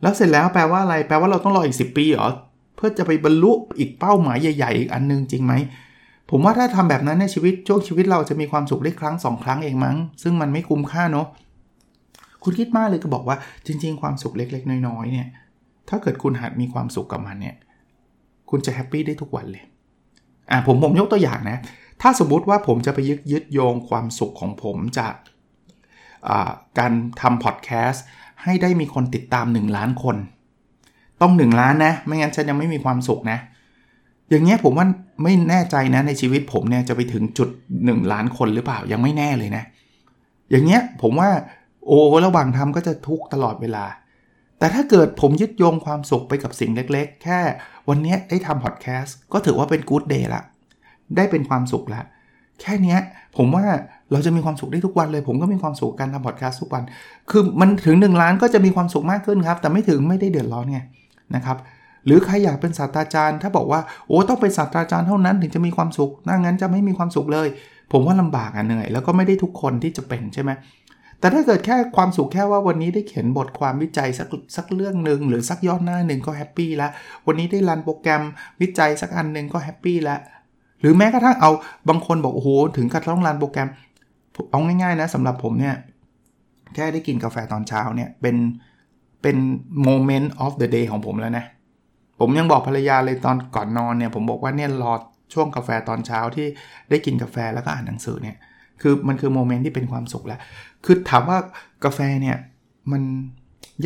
[0.02, 2.28] แล้วเสร็จแล้วแปลว่าอะไร แปลว่าเราต้องรออีก 10 ปีเหรอ
[2.76, 5.54] เพื่อจะไปบรรลุอีกเป้าหมายใหญ่ๆอีกอันนึงจริงไหม
[6.30, 11.26] ผมว่าถ้าทำแบบนั้นในชีวิตช่วงชีวิตเราจะมีความสุขได้ครั้งสองครั้งเองมั้ง ซึ่งมันไม่คุ้มค่าเนาะ
[12.42, 13.36] คุณคิดมากเลยก็บอกว่า
[13.66, 15.28] จริง ๆ ความสุขเล็ก ๆ น้อยๆเนี่ย
[15.88, 17.56] ถ้าเกิดคุณหัดมีความสุขกับมันเนี่ย
[18.50, 19.64] คุณจะแฮปปี้ได้ทุกวันเลย
[20.50, 21.58] อ่าผมผมยกตัวอย่างนะ
[22.02, 25.14] ถ้าสมมุติว่าผมจะไปยึดยึดโยงความสุขของผมจาก
[26.78, 28.04] การทำพอดแคสต์
[28.42, 30.16] ให้ได้มีคนติดตาม 1 ล้านคน
[31.20, 33.38] ต้อง 1 ล้านนะ ไม่งั้นฉันยังไม่มีความสุขนะ
[34.30, 34.86] อย่างเงี้ยผมว่า
[35.22, 37.48] ไม่แน่ใจนะในชีวิตผมเนี่ยจะไปถึงจุด
[37.80, 39.64] 1 ล้านคนหรือเปล่ายังไม่แน่เลยนะ
[40.50, 41.30] อย่างเงี้ยผมว่า
[41.86, 43.84] โอ้ระหว่างทำก็จะทุกตลอดเวลา
[44.60, 47.38] แต่ถ้าเกิดผมยึดโยงความสุขไปกับสิ่งเล็กๆ แค่
[47.88, 50.42] วันนี้ได้ทำพอดแคสต์ก็ถือว่าเป็นกู๊ดเดย์ละ
[51.16, 52.02] ได้เป็นความสุขละ
[52.60, 52.96] แค่นี้
[53.36, 53.64] ผมว่า
[54.12, 56.82] เราจะมีความสุขได้ทุกวันเลย ผมก็มีความสุขการทำพอดแคสต์ทุกวัน
[57.30, 60.78] คือมันถึง 1 ล้านก็จะมีความสุขมากขึ้นครับ แต่ไม่ถึงไม่ได้เดือดร้อนไง
[61.34, 61.56] นะครับ
[62.06, 67.48] หรือใครอยากเป็นศาสตราจารย์ ถ้าบอกว่าโอ้ต้องเป็นศาสตราจารย์เท่านั้นถึงจะมีความสุข ถ้างั้นจะไม่มีความสุขเลย
[67.92, 70.50] ผมว่าลำบากอะเหนื่อย แล้วก็ไม่ได้ทุกคนที่จะเป็นใช่ไหม
[71.20, 76.90] แต่ถ้าเกิดแค่ความสุขแค่ว่าวันนี้ได้เขียนบทความวิจัยสักสักเรื่องหนึ่งหรือสักย่อหน้าหนึ่งก็ happy แล้ว
[77.26, 78.22] วันนี้ได้ run โปรแกรม
[78.60, 80.20] วิจัยสักอันหนึ่งก็ happy แล้ว
[80.80, 81.50] หรือแม้กระทั่งเอา
[81.88, 83.68] บางคนบอกโอ้โหถึงกับต้อง run โปรแกรม
[84.50, 85.74] เอาง่ายๆนะสำหรับผมเนี่ย
[86.74, 88.36] แค่ได้กินกาแฟตอนเช้าเนี่ยเป็น
[89.22, 89.36] เป็น
[89.82, 91.44] โมเมนต์ of the day ของผมแล้วนะ
[92.20, 94.92] ผมยังบอกภรรยาเลยตอนก่อนนอนเนี่ย ผมบอกว่าเนี่ยรอ
[95.32, 96.46] ช่วงกาแฟตอนเช้าที่
[96.90, 98.36] ได้กินกาแฟแล้วก็อ่านหนังสือเนี่ย
[98.82, 100.40] คือมันคือ moment ที่เป็นความสุขแล้ว
[100.84, 101.38] คือถามว่า
[101.84, 102.36] กาแฟเนี่ย
[102.92, 103.02] มัน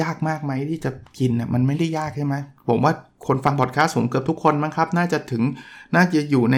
[0.02, 2.34] ยากมากไหมที่จะกินน่ยมันไม่ได้ยากใช่ไหม
[2.68, 2.92] ผมว่า
[3.26, 5.42] คนฟังพอดคาสต์ผมเกือบทุกคนมั้งครับ น่าจะถึง
[5.94, 6.56] น่าจะอยู่ใน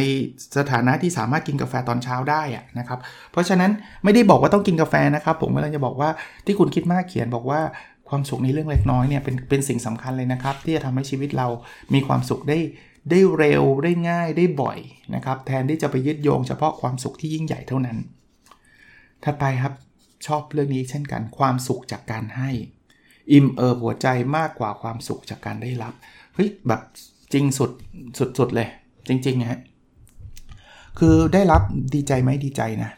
[0.58, 2.98] สถานะที่สามารถกินกาแฟตอนเช้าได้อะนะครับ
[3.32, 3.70] เพราะฉะนั้น
[4.04, 6.10] ไม่ได้บอกว่าต้องกินกาแฟนะครับ ผมกำลังจะบอกว่า
[6.46, 7.60] ที่คุณคิดมากเขียนบอกว่า
[8.08, 11.48] ความสุขในเรื่องเล็กน้อยเนี่ยเป็นเป็นสิ่งสำคัญเลยนะครับ ที่จะทำให้ชีวิตเรา
[11.94, 12.58] มีความสุขได้
[13.10, 14.78] ได้เร็วได้ง่ายได้บ่อย
[15.14, 17.98] นะครับ แทนที่จะไปยึดโยงเฉพาะความสุขที่ยิ่งใหญ่เท่านั้น
[19.24, 19.74] ถัดไปครับ
[20.26, 22.50] ชอบเรื่องนี้เช่นกันความสุขจากการให้
[23.32, 25.94] อิ่มเอิบหัวใจมากกว่าความสุขจากการได้รับ
[26.34, 26.80] เฮ้ยแบบ
[27.32, 27.70] จริงสุด
[28.38, 28.68] สุดๆเลย
[29.08, 29.60] จริงๆฮะ
[30.98, 31.62] คือได้รับ
[31.94, 32.90] ดีใจไหมดีใจนะ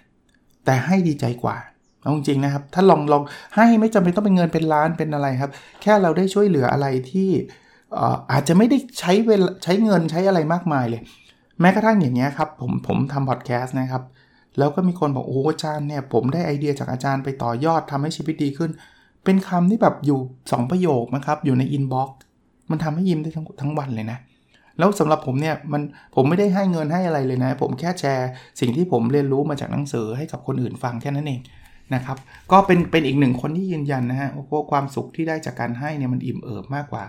[0.65, 1.57] แต่ให้ดีใจกว่า
[2.03, 3.23] เอาจริงนะครับ ถ้าลองลอง
[3.55, 7.31] ให้ไม่จำเป็นต้องเป็นเงินเป็นล้านเป็นอะไรครับ แค่เราได้ช่วยเหลืออะไรที่
[8.33, 11.03] อาจจะไม่ได้ใช้เวลใช้เงินใช้อะไรมากมายเลย
[11.61, 14.03] แม้กระทั่งอย่างเงี้ยครับ ผมผมทำพอดแคสต์นะครับ
[14.59, 18.71] แล้วก็มีคนบอกโอ้อาจารย์เนี่ยผมได้ไอเดียจากอาจารย์ไปต่อยอดทำให้ชีวิตดีขึ้น
[19.25, 22.19] เป็นคำที่แบบอยู่ 2 ประโยคนะครับอยู่ใน inbox
[22.71, 24.19] มันทำให้ยิ้มได้ทั้งทั้งวันเลยนะ
[24.79, 25.83] แล้วสำหรับผมเนี่ยมัน
[26.15, 28.29] ผมไม่ได้ให้เงินให้อะไรเลยนะ ผมแค่แชร์
[28.61, 31.41] สิ่งที่ผมเรียนรู้มาจากหนังสือให้กับคนอื่นฟังแค่นั้นเอง
[31.95, 32.17] นะครับ
[32.53, 37.05] ก็เป็นเป็นอีกหนึ่งคนที่ยืนยันนะฮะว่าความสุขที่ได้จากการให้เนี่ยมันอิ่มเอิบมากกว่า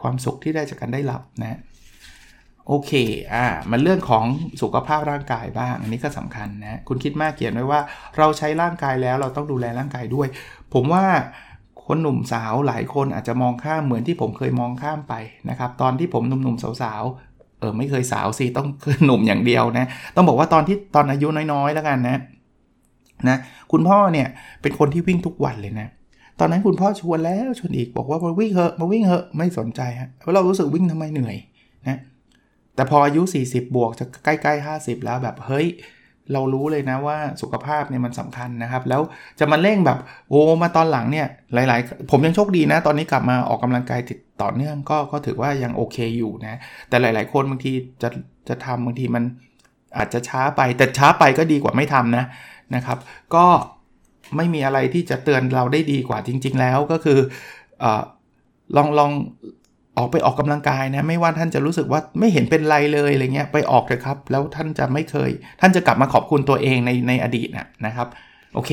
[0.00, 1.58] ความสุขที่ได้จากการได้รับนะ
[2.68, 2.92] โอเค
[3.34, 4.24] อ่า มันเรื่องของ
[4.62, 7.80] สุขภาพร่างกายบ้าง อันนี้ก็สำคัญนะ คุณคิดมากเขียนไว้ว่า
[8.18, 10.28] เราใช้ร่างกายแล้วเราต้องดูแลร่างกายด้วย
[10.74, 11.04] ผมว่า
[11.86, 15.14] คนหนุ่มสาวหลายคนอาจจะมองข้ามเหมือนที่ผมเคยมองข้ามไป
[15.50, 22.18] นะครับ ตอนที่ผมหนุ่มๆสาวๆ เออไม่เคยสาวสิต้องคือหนุ่มอย่างเดียวนะ ต้องบอกว่าตอนที่ตอนอายุน้อยๆ แล้วกันนะ
[23.28, 23.36] นะ
[23.72, 24.28] คุณพ่อเนี่ย
[24.62, 25.88] เป็นคนที่วิ่งทุกวันเลยนะ
[26.40, 31.36] ตอนนั้นคุณพ่อชวนแล้วชวนอีกบอกว่ามาวิ่งเหอะมาวิ่งเหอะไม่สนใจฮะเพราะเรารู้สึกวิ่งทำไมเหนื่อย
[31.88, 31.98] นะ
[32.74, 35.68] แต่พออายุ 40 บวกจะใกล้ๆ 50 แล้วแบบเฮ้ย
[36.32, 39.02] เรารู้เลยนะว่าสุขภาพเนี่ยมันสำคัญนะครับ แล้ว
[39.40, 46.58] จะมาเร่งแบบโอ้มาตอนหลังเนี่ยหลาย ๆ ผมยังโชคดีนะ ตอนนี้กลับมาออกกำลังกายติดต่อเนื่องก็ก็ถือว่ายังโอเคอยู่นะ
[46.88, 48.08] แต่หลาย ๆ คนบางทีจะ
[48.48, 49.24] จะทำบางทีมัน
[49.96, 52.24] อาจจะช้าไปแต่ช้าไปก็ดีกว่าไม่ทำนะ
[52.74, 52.98] นะครับ
[53.34, 53.46] ก็
[54.36, 57.18] ไม่มีอะไรที่จะเตือนเราได้ดีกว่าจริง ๆ แล้วก็คือ
[57.82, 57.84] อ
[58.76, 59.12] ลองลอง
[59.98, 68.08] ออกไปออกกำลังกายนะไม่ว่าท่านจะรู้สึกว่าไม่เห็นเป็นไรเลยอะไรเงี้ยไปออกเลยครับ แล้วท่านจะไม่เคย ท่านจะกลับมาขอบคุณตัวเองในในอดีตนะนะครับ
[68.54, 68.70] โอเค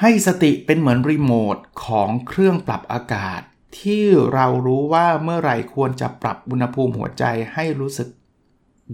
[0.00, 3.40] ให้สติเป็นเหมือนรีโมทของเครื่องปรับอากาศ
[3.80, 7.24] ที่เรารู้ว่าเมื่อไหร่ควรจะปรับอุณหภูมิหัวใจ
[7.54, 8.08] ให้รู้สึก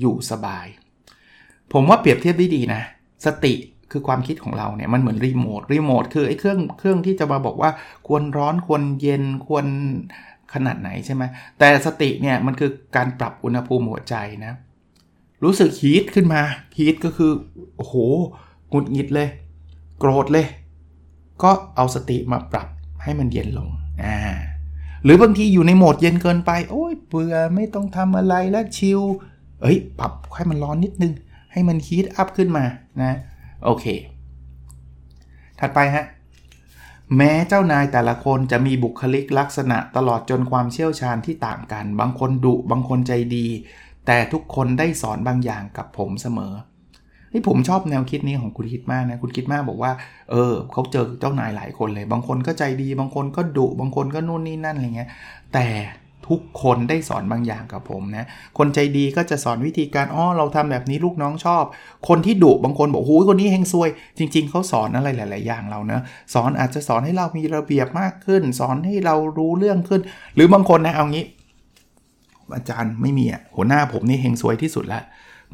[0.00, 0.66] อยู่สบาย
[1.72, 2.82] ผมว่าเปรียบเทียบได้ดีนะ
[3.26, 3.54] สติ
[3.92, 7.70] คือความคิดของเราเนี่ยมันเหมือนรีโมทรีโมทคือไอ้เครื่องเครื่องที่จะมาบอกว่า
[8.06, 9.66] ควรร้อนควรเย็นควร
[10.54, 11.22] ขนาดไหนใช่ไหม
[11.58, 14.52] แต่สติเนี่ยมันคือการปรับอุณหภูมิหัวใจนะ
[15.44, 16.42] รู้สึกฮีทขึ้นมา
[16.78, 17.32] ฮีทก็คือ
[17.76, 17.94] โอ้โห
[18.70, 19.28] หงุดหงิดเลย
[19.98, 20.46] โกรธเลย
[21.42, 22.68] ก็เอาสติมาปรับ
[23.02, 23.68] ให้มันเย็นลง
[24.04, 24.18] อ่า
[25.04, 29.00] หรือบางทีอยู่ในโหมดเย็นเกินไป โอ้ยเบื่อไม่ต้องทำอะไรแล้วชิล
[29.62, 31.12] เอ้ย ปรับให้มันร้อนนิดนึง
[31.52, 32.64] ให้มันฮีทอัพขึ้นมา
[33.02, 33.16] นะ
[33.64, 33.86] โอเค
[35.60, 36.04] ถัดไปฮะ
[37.16, 43.46] แม้เจ้านายแต่ละคนจะมีบุคลิกลักษณะตลอดจนความเชี่ยวชาญที่ต่างกัน บางคนดุบางคนใจดี
[44.06, 46.52] แต่ทุกคนได้สอนบางอย่างกับผมเสมอ
[47.32, 49.92] ที่ผมชอบแนวคิดนี้ของคุณคิดมากนะ คุณคิดมากบอกว่า
[50.30, 55.10] เออเขาเจอเจ้านายหลายคนเลย บางคนก็ใจดี บางคนก็ดุ บางคนก็นู่นนี่นั่นอะไรเงี้ย
[55.52, 55.66] แต่
[56.28, 58.26] ทุกคนได้สอนบางอย่างกับผมนะ
[58.58, 61.64] คนใจดีก็จะสอนวิธีการอ๋อเราทำแบบนี้ลูกน้องชอบ
[62.08, 63.88] คนที่ดุบางคนบอกหูยคนนี้เฮงซวย
[64.18, 66.02] จริง ๆเขาสอนอะไรหลาย ๆ อย่างเราเนะ
[66.34, 70.00] สอนอาจจะสอนให้เรามีระเบียบมากขึ้น สอนให้เรารู้เรื่องขึ้น
[70.34, 71.24] หรือบางคนนะเอางี้
[72.54, 75.00] อาจารย์ไม่มีอะหัวหน้าผมนี่เฮงซวยที่สุดละ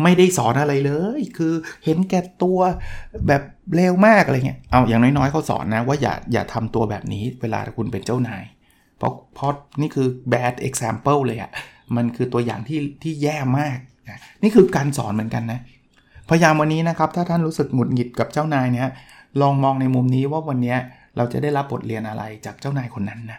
[0.02, 2.58] ไม่ได้สอนอะไรเลย คือเห็นแก่ตัว
[3.26, 3.42] แบบ
[3.74, 8.42] เร็วมากอะไรเงี้ย เอาอย่างน้อยๆเขาสอนนะว่าอย่าอย่าทำตัวแบบนี้เวลาคุณเป็นเจ้านาย
[8.98, 11.50] เพราะเพราะนี่คือ bad example เลยอะ่ะ
[11.96, 13.78] มันคือตัวอย่างที่ที่แย่มาก
[14.08, 15.60] นะนี่คือการสอนเหมือนกันนะ
[16.28, 18.88] พยายามวันนี้นะครับ ถ้าท่านรู้สึกหงุดหงิดกับเจ้านายเนี่ย
[19.40, 20.76] ลองมองในมุมนี้ว่าวันนี้
[21.16, 23.38] เราจะได้รับบทเรียนอะไรจากเจ้านายคนนั้นนะ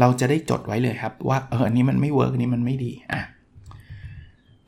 [0.00, 3.22] เราจะได้จดไว้เลยครับว่าเอออันนี้มันไม่เวิร์กนนี้มันไม่ดีอะ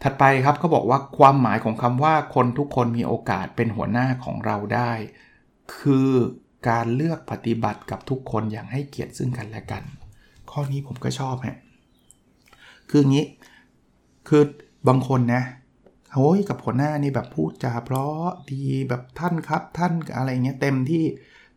[0.02, 4.92] ถัดไปครับเขาบอกว่าความหมายของคำว่าคนทุกคนมีโอกาสเป็นหัวหน้าของเราได้
[5.78, 6.10] คือ
[6.68, 9.82] การเลือกปฏิบัติกับทุกคนอย่างให้เกียรติซึ่งกันและกัน
[10.54, 11.56] ข้อนี้ผมก็ชอบฮะ
[12.90, 13.24] คืองี้
[14.28, 14.42] คือ
[14.88, 15.42] บางคนนะ
[16.14, 21.04] โอ้ยกับหัวหน้านี่แบบพูดจาเพราะดีแบบท่านครับท่านอะไรเงี้ยเต็มที่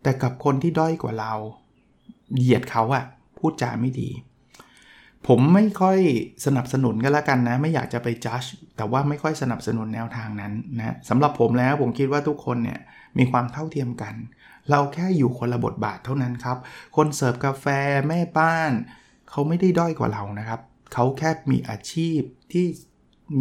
[0.04, 1.34] แต่กับคนที่ด้อยกว่าเรา
[2.36, 3.04] เหยียดเขาอะ
[3.38, 4.10] พูดจาไม่ดี
[5.28, 6.00] ผมไม่ค่อย
[6.46, 8.44] สนับสนุนก็แล้วกันนะ ไม่อยากจะไปจัด
[8.78, 12.80] แต่ว่าไม่ค่อยสนับสนุนแนวทางนั้นนะสำหรับผมแล้วผมคิดว่าทุกคนเนี่ย
[13.18, 14.16] มีความเท่าเทียมกัน
[14.70, 16.58] เราแค่อยู่คนละบทบาทเท่านั้นครับ
[16.96, 17.66] คนเสิร์ฟกาแฟ
[18.08, 18.72] แม่บ้าน
[19.30, 20.62] เขาไม่ได้ด้อยกว่าเรานะครับ
[20.94, 22.20] เขาแค่มีอาชีพ
[22.52, 22.66] ที่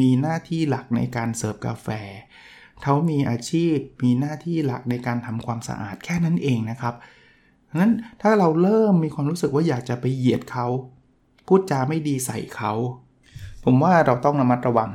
[0.01, 1.89] มีหน้าที่หลักในการเสิร์ฟกาแฟ
[2.83, 6.95] เขามีอาชีพมีหน้าที่หลักในการทำความสะอาดแค่นั้นเองนะครับ
[7.81, 10.67] นั้นถ้าเราเริ่มมีความรู้สึกว่าอยากจะไปเหยียดเขา
[11.47, 12.73] พูดจาไม่ดีใส่เขา
[13.65, 14.91] ผมว่าเราต้องระมัดระวัง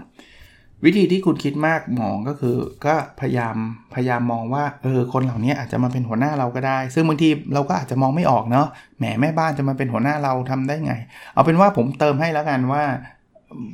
[0.85, 3.55] วิธีที่คุณคิดมากมองก็คือ ก็พยายาม
[3.93, 8.67] พยายามมองว่าเออคนเหล่านี้อาจจะมาเป็นหัวหน้าเราก็ได้ ซึ่งบางทีเราก็อาจจะมองไม่ออกเนาะ
[8.97, 10.93] แหมแม่บ้านจะมาเป็นหัวหน้าเราทำได้ไง
[11.33, 12.83] เอาเป็นว่าผมเติมให้แล้วกันว่า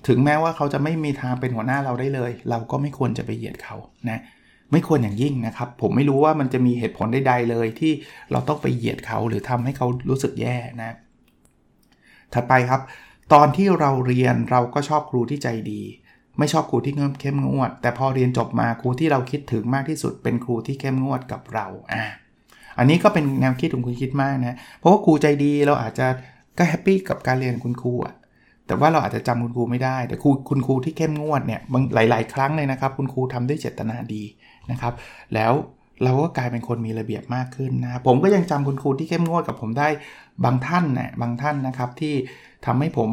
[0.07, 3.75] ถึงแม้ว่าเขาจะไม่มีทางเป็นหัวหน้าเราได้เลย เราก็ไม่ควรจะไปเหยียดเขา
[4.09, 4.19] นะ
[4.71, 7.91] ไม่ควรอย่างยิ่งนะครับ ผมไม่รู้ว่ามันจะมีเหตุผลใดๆเลย ที่
[8.31, 10.95] เราต้องไปเหยียดเขาหรือทำให้เขารู้สึกแย่นะ
[12.33, 12.81] ถัดไปครับ
[13.33, 15.81] ตอนที่เราเรียนเราก็ชอบครูที่ใจดี
[16.39, 22.05] ไม่ชอบครูที่เข้มงวด แต่พอเรียนจบมาครูที่เราคิดถึงมากที่สุด เป็นครูที่เข้มงวดกับเราอ่า
[22.77, 26.07] อันนี้ก็เป็นแนวคิดของคุณคิดมากนะ เพราะว่าครูใจดีเราอาจจะ
[26.57, 28.15] ก็ happy กับการเรียนคุณครูอะ
[28.67, 34.23] แต่ว่าเราอาจจะจำคุณครูไม่ได้ แต่ครูคุณครูที่เข้มงวดเนี่ยบางหลาย ๆ ครั้งเลยนะครับ คุณครูทำด้วยเจตนาดี
[34.71, 34.93] นะครับ
[35.33, 35.53] แล้ว
[36.03, 39.87] เราก็กลายเป็นคนมีระเบียบมากขึ้นนะผมก็ยังจำคุณครูที่เข้มงวดกับผมได้
[40.45, 42.13] บางท่านนะบางท่านนะครับที่
[42.65, 43.09] ทำให้ผม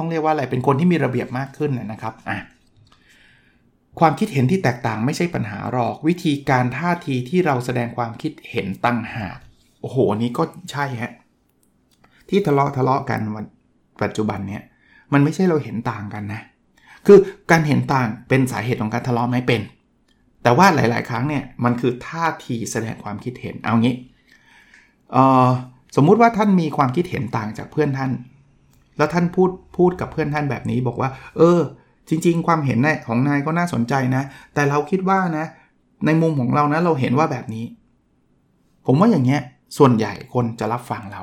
[0.00, 2.38] ต้องเรียกว่าอะไรเป็นคนที่มีระเบียบมากขึ้นนะครับอะ
[4.00, 9.38] ความคิดเห็นที่แตกต่างไม่ใช่ปัญหาหรอกวิธีการท่าทีที่เราแสดงความคิดเห็นตั้งหาก
[9.80, 11.12] โอ้โหนี้ก็ใช่ฮะ
[12.28, 13.44] ที่ทะเลาะทะเลาะกันวัน
[14.02, 14.62] ปัจจุบันเนี่ย
[15.12, 16.40] มันไม่ใช่เราเห็นต่างกันนะ
[17.06, 17.18] คือ
[17.50, 19.62] การเห็นต่างเป็นสาเหตุของการทะเลาะไหมเป็น
[20.42, 23.94] แต่ว่าหลาย ๆ ครั้งเนี่ยมันคือท่าทีแสดงความคิดเห็นเอางี้
[25.96, 28.10] สมมุติว่าท่านมีความคิดเห็นต่างจากเพื่อนท่าน
[28.96, 31.60] แล้วท่านพูดพูดกับเพื่อนท่านแบบนี้บอกว่า เออ
[32.08, 34.22] จริง ๆ ความเห็นนของนายก็น่าสนใจนะ
[34.54, 35.46] แต่เราคิดว่านะ
[36.06, 37.64] ในมุมของเรานะเราเห็นว่าแบบนี้
[38.86, 39.40] ผมว่าอย่างเงี้ย
[39.78, 41.22] ส่วนใหญ่คนจะรับฟังเรา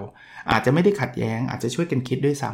[0.51, 2.49] อาจจะไม่ได้ขัดแย้ง อาจจะช่วยกันคิดด้วยซ้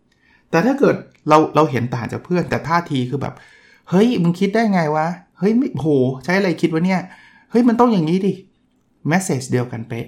[0.00, 0.96] ำแต่ถ้าเกิด
[1.28, 3.34] เราเราเห็นต่างจากเพื่อน แต่ท่าทีคือแบบ
[3.90, 5.06] เฮ้ยมึงคิดได้ไงวะ
[5.38, 5.88] เฮ้ยไม่โห
[6.24, 7.00] ใช้อะไรคิดวะเนี่ย
[7.50, 8.32] เฮ้ยมันต้องอย่างนี้ดิ
[9.08, 10.06] แมสเซจเดียวกันเป๊ะ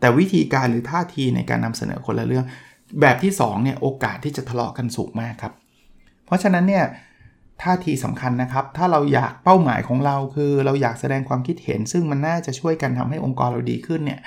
[0.00, 2.46] แต่วิธีการหรือท่าทีในการนำเสนอคนละเรื่อง
[3.00, 5.52] แบบที่2เนี่ยโอกาสที่จะทะเลาะกันสูงมากครับ
[6.26, 6.84] เพราะฉะนั้นเนี่ย
[7.62, 14.20] ท่าทีสำคัญนะครับ ถ้าเราอยากเป้าหมายของเราคือเราอยากแสดงความคิดเห็น ซึ่งมันน่าจะช่วยกันทำให้องค์กรเราดีขึ้นเนี่ย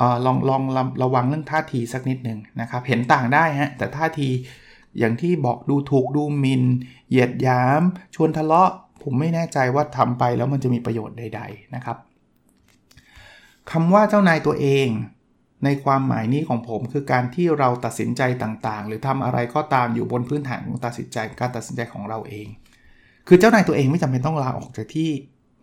[0.00, 0.62] อลองลอง
[1.02, 4.28] ระวังเรื่องท่าทีสักนิดหนึ่งนะครับ เห็นต่างได้ฮะแต่ท่าที
[4.98, 6.62] อย่างที่บอกดูถูกดูมิน
[7.08, 7.82] เหยียดยาม
[8.14, 8.70] ชวนทะเลาะ
[9.02, 11.96] ผมไม่แน่ใจว่าทำไปแล้วมันจะมีประโยชน์ใด ๆนะครับ
[13.70, 14.88] คำว่าเจ้านายตัวเอง
[15.64, 22.46] ในความหมายนี้ของผมคือการที่เราตัดสินใจต่างๆ หรือทำอะไรก็ตามอยู่บนพื้นฐานของตัดสินใจการตัดสินใจของเราเอง
[23.28, 25.08] คือเจ้านายตัวเองไม่จำเป็นต้องลาออกจากที่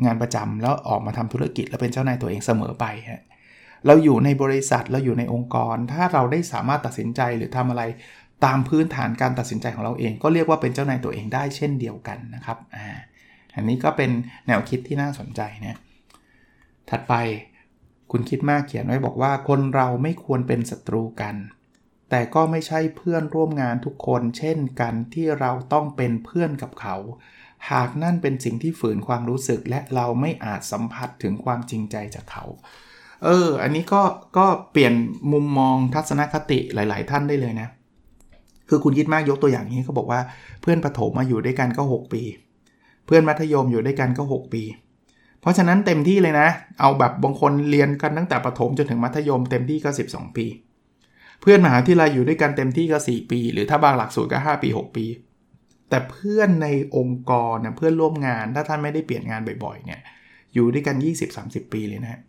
[0.06, 3.22] งานประจำแล้วออกมาทำธุรกิจ แล้วเป็นเจ้านายตัวเองเสมอไปฮะ
[3.86, 7.84] เราอยู่ในบริษัทเราอยู่ในองค์กร ถ้าเราได้สามารถตัดสินใจหรือทำอะไร
[8.46, 12.88] ตามพื้นฐานการตัดสินใจของเราเอง ก็เรียกว่าเป็นเจ้านายตัวเองได้เช่นเดียวกันนะครับอ่า
[13.56, 14.12] อันนี้ก็เป็น
[14.48, 15.80] แนวคิดที่น่าสนใจนะ
[16.90, 17.14] ถัดไป
[18.15, 21.36] คุณคิดมากเขียนไว้บอกว่าคนเราไม่ควรเป็นศัตรูกัน
[22.10, 26.95] แต่ก็ไม่ใช่เพื่อนร่วมงานทุกคน เช่นกันที่เราต้องเป็นเพื่อนกับเขา
[27.71, 32.45] หากนั่นเป็นสิ่งที่ฝืนความรู้สึกและเราไม่อาจสัมผัสถึงความจริงใจจากเขา
[33.23, 34.02] เออ อันนี้ก็
[34.38, 34.93] ก็เปลี่ยน
[35.32, 37.67] มุมมองทัศนคติหลาย ๆ ท่านได้เลยนะ
[38.69, 40.21] คือคุณคิดมากยกตัวอย่างนี้เขาบอกว่า
[40.62, 42.23] เพื่อนประถมมาอยู่ด้วยกันก็ 6 ปี
[43.06, 44.63] เพื่อนมัธยมอยู่ด้วยกันก็ 6 ปี
[45.44, 46.50] เพราะฉะนั้นเต็มที่เลยนะ
[46.82, 50.46] เอาแบบบางคนเรียนกันตั้งแต่ประถมจนถึงมัธยมเต็มที่ก็ 12 ปี
[51.42, 55.06] เพื่อนมหาวิทยาลัยอยู่ด้วยกันเต็มที่ก็ 4 ปี หรือถ้าบางหลักสูตรก็ 5 ปี 6 ปี
[55.90, 60.02] แต่เพื่อนในองค์กรนะเพื่อนร่วมงานถ้าท่านไม่ได้เปลี่ยนงานบ่อยๆเนี่ย
[60.54, 60.96] อยู่ด้วยกัน
[61.36, 62.20] 20-30 ปีเลยนะ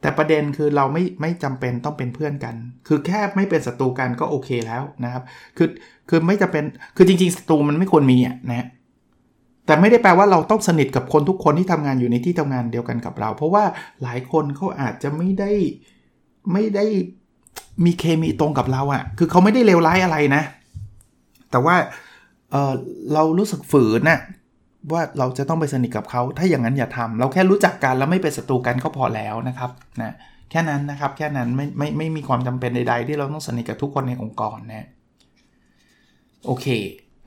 [0.00, 2.54] แต่ประเด็นคือเราไม่ไม่จำเป็นต้องเป็นเพื่อนกัน
[2.88, 5.22] คือแค่ไม่เป็นศัตรูกันก็โอเคแล้วนะครับ
[5.56, 5.68] คือ
[6.08, 6.64] คือไม่จะเป็น
[6.96, 8.66] คือจริงๆศัตรูมันไม่ควรมีอะนะ
[9.70, 13.64] แต่ไม่ได้แปลว่าเราต้องสนิทกับคนทุกคนที่ทำงานอยู่ในที่ทำงานเดียวกันกับเรา เพราะว่า
[14.02, 15.52] หลายคนเขาอาจจะไม่ได้
[16.52, 16.84] ไม่ได้
[17.84, 20.42] มีเคมีตรงกับเราอะ่ะ คือเขาไม่ได้เลวร้ายอะไรนะ
[21.50, 21.76] แต่ว่า
[22.50, 24.18] เเรารู้สึกฝืนนะ่ะ
[24.92, 29.70] ว่าเราจะต้องไปสนิทกับเขา ถ้าอย่างนั้นอย่าทำเราแค่รู้จักกันแล้วไม่เป็นศัตรูกันก็พอแล้วนะครับ
[30.02, 30.14] นะ
[30.50, 34.86] แค่นั้นนะครับ แค่นั้นไม่ไม่ไม่มีความจำเป็นใด ๆ ที่เราต้องสนิทกับทุกคนในองค์กรนะ
[36.46, 36.66] โอเค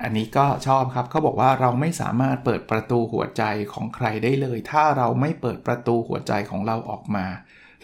[0.03, 7.25] อันนี้ก็ชอบครับเขาบอกว่าเราไม่สามารถเปิดประตูหัวใจของใครได้เลย ถ้าเราไม่เปิดประตูหัวใจของเราออกมา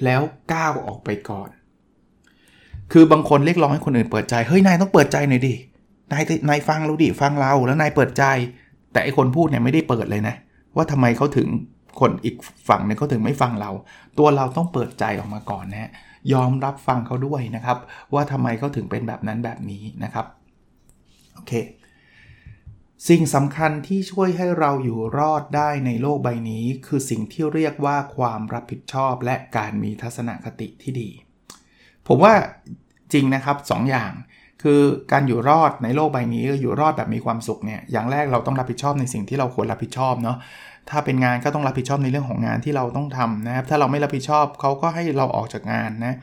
[0.03, 0.21] แล้ว
[0.53, 1.49] ก้าวออกไปก่อน
[2.91, 5.53] คือบางคนเรียกร้องให้คนอื่นเปิดใจเฮ้ยนายต้องเปิดใจหน่อยดิ
[6.11, 8.23] นายนายฟังเราดิฟังเราแล้วนายเปิดใจ
[8.91, 10.35] แต่ไอคนพูดเนี่ยไม่ได้เปิดเลยนะ
[10.75, 11.47] ว่าทำไมเขาถึง
[11.99, 12.35] คนอีก
[12.67, 13.71] ฝั่งนึงเขาถึงไม่ฟังเรา
[14.17, 15.91] ตัวเราต้องเปิดใจออกมาก่อนนะ
[16.33, 17.77] ยอมรับฟังเขาด้วยนะครับ
[18.13, 20.25] ว่าทำไมเขาถึงเป็นแบบนั้นแบบนี้นะครับ
[21.35, 21.53] โอเค
[23.07, 31.09] สิ่งสำคัญที่ช่วยให้เราอยู่รอดได้ในโลกใบนี้ คือสิ่งที่เรียกว่าความรับผิดชอบและการมีทัศนคติที่ดี
[32.07, 32.33] ผมว่า
[33.13, 34.11] จริงนะครับ2ออย่าง
[34.63, 34.81] คือ
[35.11, 40.37] การอยู่รอดในโลกใบนี้อยู่รอดแบบมีความสุขเนี่ยอย่างแรกเราต้องรับผิดชอบในสิ่งที่เราควรรับผิดชอบเนาะ
[40.89, 46.15] ถ้าเป็นงานก็ต้องรับผิดชอบในเรื่องของงานที่เราต้องทำนะครับถ้าเราไม่รับผิดชอบเขาก็ให้เราออกจากงานนะ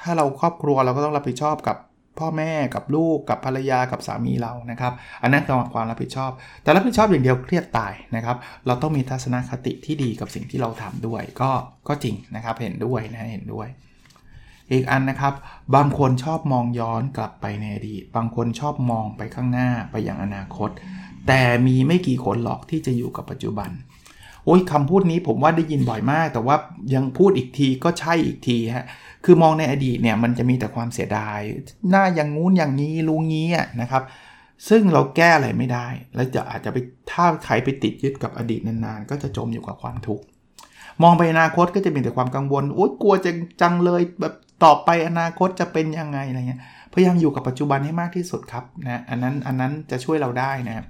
[0.00, 1.76] ถ้าเราครอบครัวเราก็ต้องรับผิดชอบกับ
[2.18, 6.30] พ่อแม่กับลูกกับภรรยากับสามีเรานะครับ อันนั้นคือความรับผิดชอบ
[6.62, 11.50] แต่รับผิดชอบอย่างเดียวเครียดตายนะครับ เราต้องมีทัศนคติที่ดีกับสิ่งที่เราทำด้วย ก็
[11.88, 13.68] ก็จริงนะครับเห็นด้วยนะเห็นด้วย
[14.72, 15.34] อีกอันนะครับ
[15.74, 20.70] บางคนชอบมองย้อนกลับไปในอดีตบางคนชอบมองไปข้างหน้าไปอย่างอนาคต
[21.28, 23.70] แต่มีไม่กี่คนหรอกที่จะอยู่กับปัจจุบัน
[24.44, 26.56] โอ้ยคำพูดนี้ผมว่าได้ยินบ่อยมาก แต่ว่า
[26.94, 28.86] ยังพูดอีกทีก็ใช่อีกทีฮะ
[29.24, 31.40] คือมองในอดีตเนี่ยมันจะมีแต่ความเสียดาย
[31.90, 33.48] หน้าอย่างงู้นอย่างนี้ลุงงี้
[33.80, 34.02] นะครับ
[34.68, 36.76] ซึ่งเราแก้อะไรไม่ได้ แล้วจะอาจจะไป
[37.10, 40.24] ถ้าใครไปติดยึดกับอดีตนานๆ ก็จะจมอยู่กับความทุกข์
[41.02, 44.34] มองไปอนาคตก็จะมีแต่ความกังวล โอ๊ยกลัวจะจังเลยแบบ
[44.64, 46.60] ต่อไปอนาคตจะเป็นยังไงอะไรเงี้ย
[46.92, 50.84] พยายามอยู่กับปัจจุบันให้มากที่สุดครับนะ อันนั้นอันนั้นจะช่วยเราได้นะ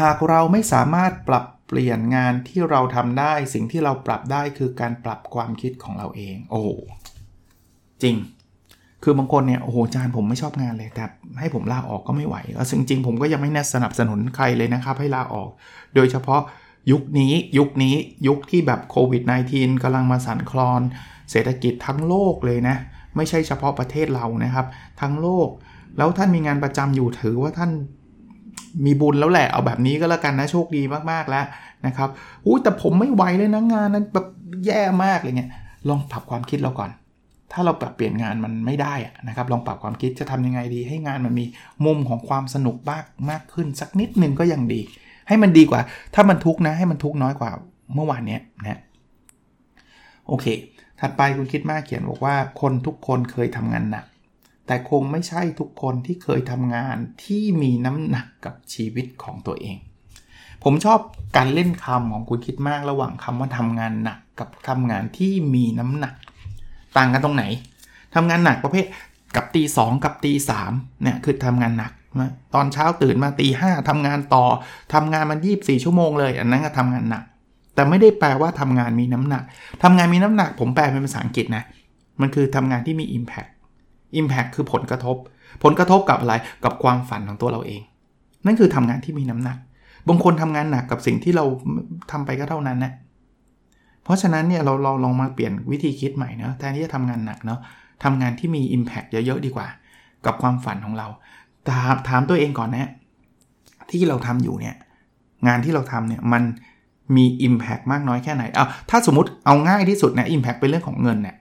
[0.00, 6.62] หากเราไม่สามารถปรับเปลี่ยนงานที่เราทำได้สิ่งที่เราปรับได้คือการปรับความคิดของเราเอง โอ้
[8.02, 8.16] จริง
[9.02, 11.04] คือบางคนเนี่ยโอ้โหอาจานผมไม่ชอบงานเลยแต่
[11.40, 15.50] ให้ผมลาออกก็ไม่ไหวแล้วจริงๆผมก็ยังไม่แนะสนับสนุนใครเลยนะครับ ให้ลาออก
[15.94, 16.40] โดยเฉพาะ
[16.90, 17.94] ยุคนี้ยุคนี้
[18.26, 20.82] ยุคที่แบบโควิด -19 กำลังมาสั่นคลอน
[21.30, 22.76] เศรษฐกิจทั้งโลกเลยนะ
[23.16, 24.66] ไม่ใช่เฉพาะประเทศเรานะครับ
[25.00, 25.48] ทั้งโลก
[25.96, 27.70] แล้วท่านมีงานประจำอยู่ถือว่าท่าน
[28.84, 31.44] มีบุญแล้วแหละเอาแบบนี้ก็แล้วกันนะโชคดีมากๆแล้ว
[31.86, 32.08] นะครับ
[32.44, 34.26] อู้แต่ผมไม่ไหวเลยนะงานนั้นแบบ
[34.66, 35.50] แย่มากเลยเงี้ย
[35.88, 36.90] ลองปรับความคิดเราก่อน
[37.52, 38.94] ถ้าเราปรับเปลี่ยนงานมันไม่ได้
[39.28, 41.44] นะครับลองปรับความคิดจะทำยังไงดี ให้งานมันมี
[41.84, 44.80] มุมของความสนุกมากมากขึ้น สักนิดนึงก็ยังดี
[45.28, 45.80] ให้มันดีกว่า
[46.14, 47.50] ถ้ามันทุกนะให้มันทุกน้อยกว่า
[47.94, 48.80] เมื่อวานเนี้ยนะ
[50.28, 50.46] โอเค
[51.00, 54.04] ถัดไปคุณคิดมากเขียนบอกว่าคนทุกคนเคยทำงานหนัก
[54.66, 59.76] แต่คงไม่ใช่ทุกคนที่เคยทำงานที่มีน้ำหนักกับชีวิตของตัวเอง
[60.64, 60.98] ผมชอบ
[61.36, 66.14] การเล่นคำของคุณคิดมากระหว่างคำว่าทำงานหนักกับทำงานที่มีน้ำหนัก
[66.96, 67.44] ต่างกันตรงไหน
[68.14, 68.84] ทำงานหนักประเภท
[69.36, 71.92] กับตีสองกับตีสามเนี่ยคือทำงานหนัก
[72.54, 74.44] ตอนเช้าตื่นมาตีห้าทำงานต่อ
[74.94, 77.24] ทำงานมันยีบสี่ชั่วโมงเลยอันนั้นก็ทำงานหนัก
[77.74, 79.42] แต่ไม่ได้แปลว่าทำงานมีน้ำหนัก
[79.82, 81.64] ทำงานมีน้ำหนัก ผมแปลเป็นภาษาอังกฤษนะ
[82.20, 83.50] มันคือทำงานที่มี Impact
[84.20, 85.16] Impact คือผลกระทบ
[85.62, 87.82] ผลกระทบกับอะไรกับความฝันของตัวเราเอง
[88.46, 89.58] นั่นคือทำงานที่มีน้ำหนัก
[90.08, 91.44] บางคนทำงานหนักกับสิ่งที่เรา
[92.10, 92.92] ทำไปก็เท่านั้นนะ
[94.04, 97.60] เพราะฉะนั้นเนี่ยเราเราลองมาเปลี่ยนวิธีคิดใหม่เนาะแทนที่จะทำงานหนักเนาะ
[98.04, 99.66] ทำงานที่มี Impact เยอะๆดีกว่า
[100.26, 101.06] กับความฝันของเรา
[101.68, 102.90] ถามถามตัวเองก่อนนะ
[103.90, 104.74] ที่เราทำอยู่เนี่ย
[105.46, 106.42] งานที่เราทำเนี่ยมัน
[107.16, 111.36] มี Impact มากน้อยแค่ไหนเอาถ้าสมมติเอาง่ายที่สุดนะ Impact เป็นเรื่องของเงินเนี่ย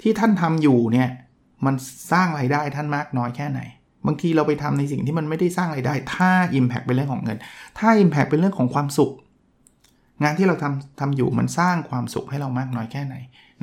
[0.00, 1.08] ที่ท่านทำอยู่เนี่ย
[1.64, 1.74] มัน
[2.12, 3.60] สร้างไรายได้ท่านมากน้อยแค่ไหน
[4.06, 7.38] บางทีเราไปทำในสิ่งที่มันไม่ได้สร้างไรายได้ ถ้า Impact เป็นเรื่องของเงิน
[7.78, 9.12] ถ้า Impact เป็นเรื่องของความสุข
[10.22, 13.14] งานที่เราทำทำอยู่มันสร้างความสุขให้เรามากน้อยแค่ไหน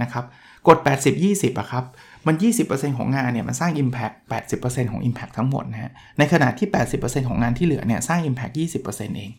[0.01, 0.25] นะครับ
[0.67, 1.83] กด 80 20อะครับ
[2.27, 2.35] มัน
[2.67, 4.15] 20%ของงานเนี่ยมันสร้าง Impact
[4.53, 6.67] 80%ของ Impact ทั้งหมดนะฮะในขณะที่
[6.99, 8.53] 80%ของงานที่เหลือเนี่ยสร้าง Impact
[8.83, 9.31] 20%เอง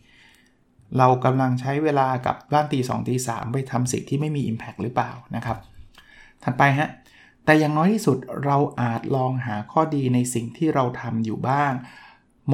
[0.97, 5.57] เรากำลังใช้เวลากับบ้านตี2ตี3ไปทำสิ่งที่ไม่มี Impact หรือเปล่านะครับ
[6.43, 6.89] ถัดไปฮะ
[7.45, 11.73] แต่อย่างน้อยที่สุดเราอาจลองหาข้อดีในสิ่งที่เราทำอยู่บ้าง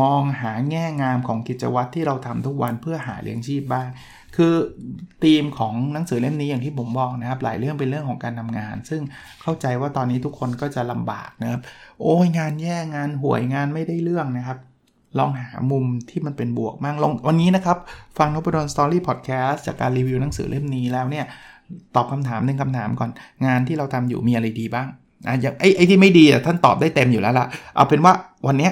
[0.02, 3.88] มองหาแง่งามของกิจวัตรที่เราทำทุกวันเพื่อหาเลี้ยงชีพบ้าง
[4.36, 4.54] คือ
[5.24, 9.02] ธีมของหนังสือเล่มนี้อย่างที่ผมบอกนะครับ หลายเรื่องเป็นเรื่องของการทำงาน ซึ่ง
[9.42, 11.62] เข้าใจว่าตอนนี้ทุกคนก็จะลำบากนะครับ
[12.02, 14.60] โอ้ยงานแย่งานห่วยงานไม่ได้เรื่องนะครับ
[15.20, 17.78] ลองหามุมที่มันเป็นบวกบ้างลองวันนี้นะครับ
[18.18, 21.26] ฟังนบดอนสตอรี่พอดแคสต์จากการรีวิวหนังสือเล่มนี้แล้วเนี่ย
[21.96, 23.10] ตอบคำถามหนึ่งคำถามก่อน
[23.46, 24.88] งานที่เราทำอยู่มีอะไรดีบ้าง
[25.28, 28.14] อะอย่างไอ้ไอ้ที่ไม่ดีอะท่านตอบได้เต็มอยู่แล้วล่ะเอาเป็นว่า
[28.48, 28.72] วันเนี้ย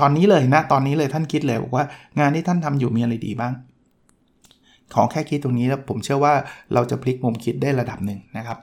[0.00, 1.84] ตอนนี้เลยนะตอนนี้เลยท่านคิดเลยบอกว่า
[2.20, 3.52] งานที่ท่านทำอยู่มีอะไรดีบ้าง
[4.94, 6.34] ขอแค่คิดตรงนี้แล้วผมเชื่อว่า
[6.74, 8.58] เราจะพลิกมุมคิดได้ระดับหนึ่งนะครับ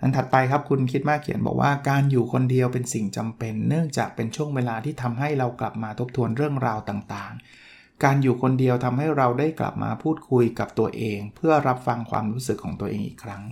[0.00, 7.63] อันถัดไปครับคุณคิดมากเขียนบอกว่าการอยู่คนเดียวเป็นสิ่งจำเป็น เนื่องจากเป็นช่วงเวลาที่ทำให้เรากลับมาทบทวนเรื่องราวต่างๆ
[8.02, 13.42] การอยู่คนเดียวทำให้เราได้กลับมาพูดคุยกับตัวเอง เพื่อรับฟังความรู้สึกของตัวเองอีกครั้ง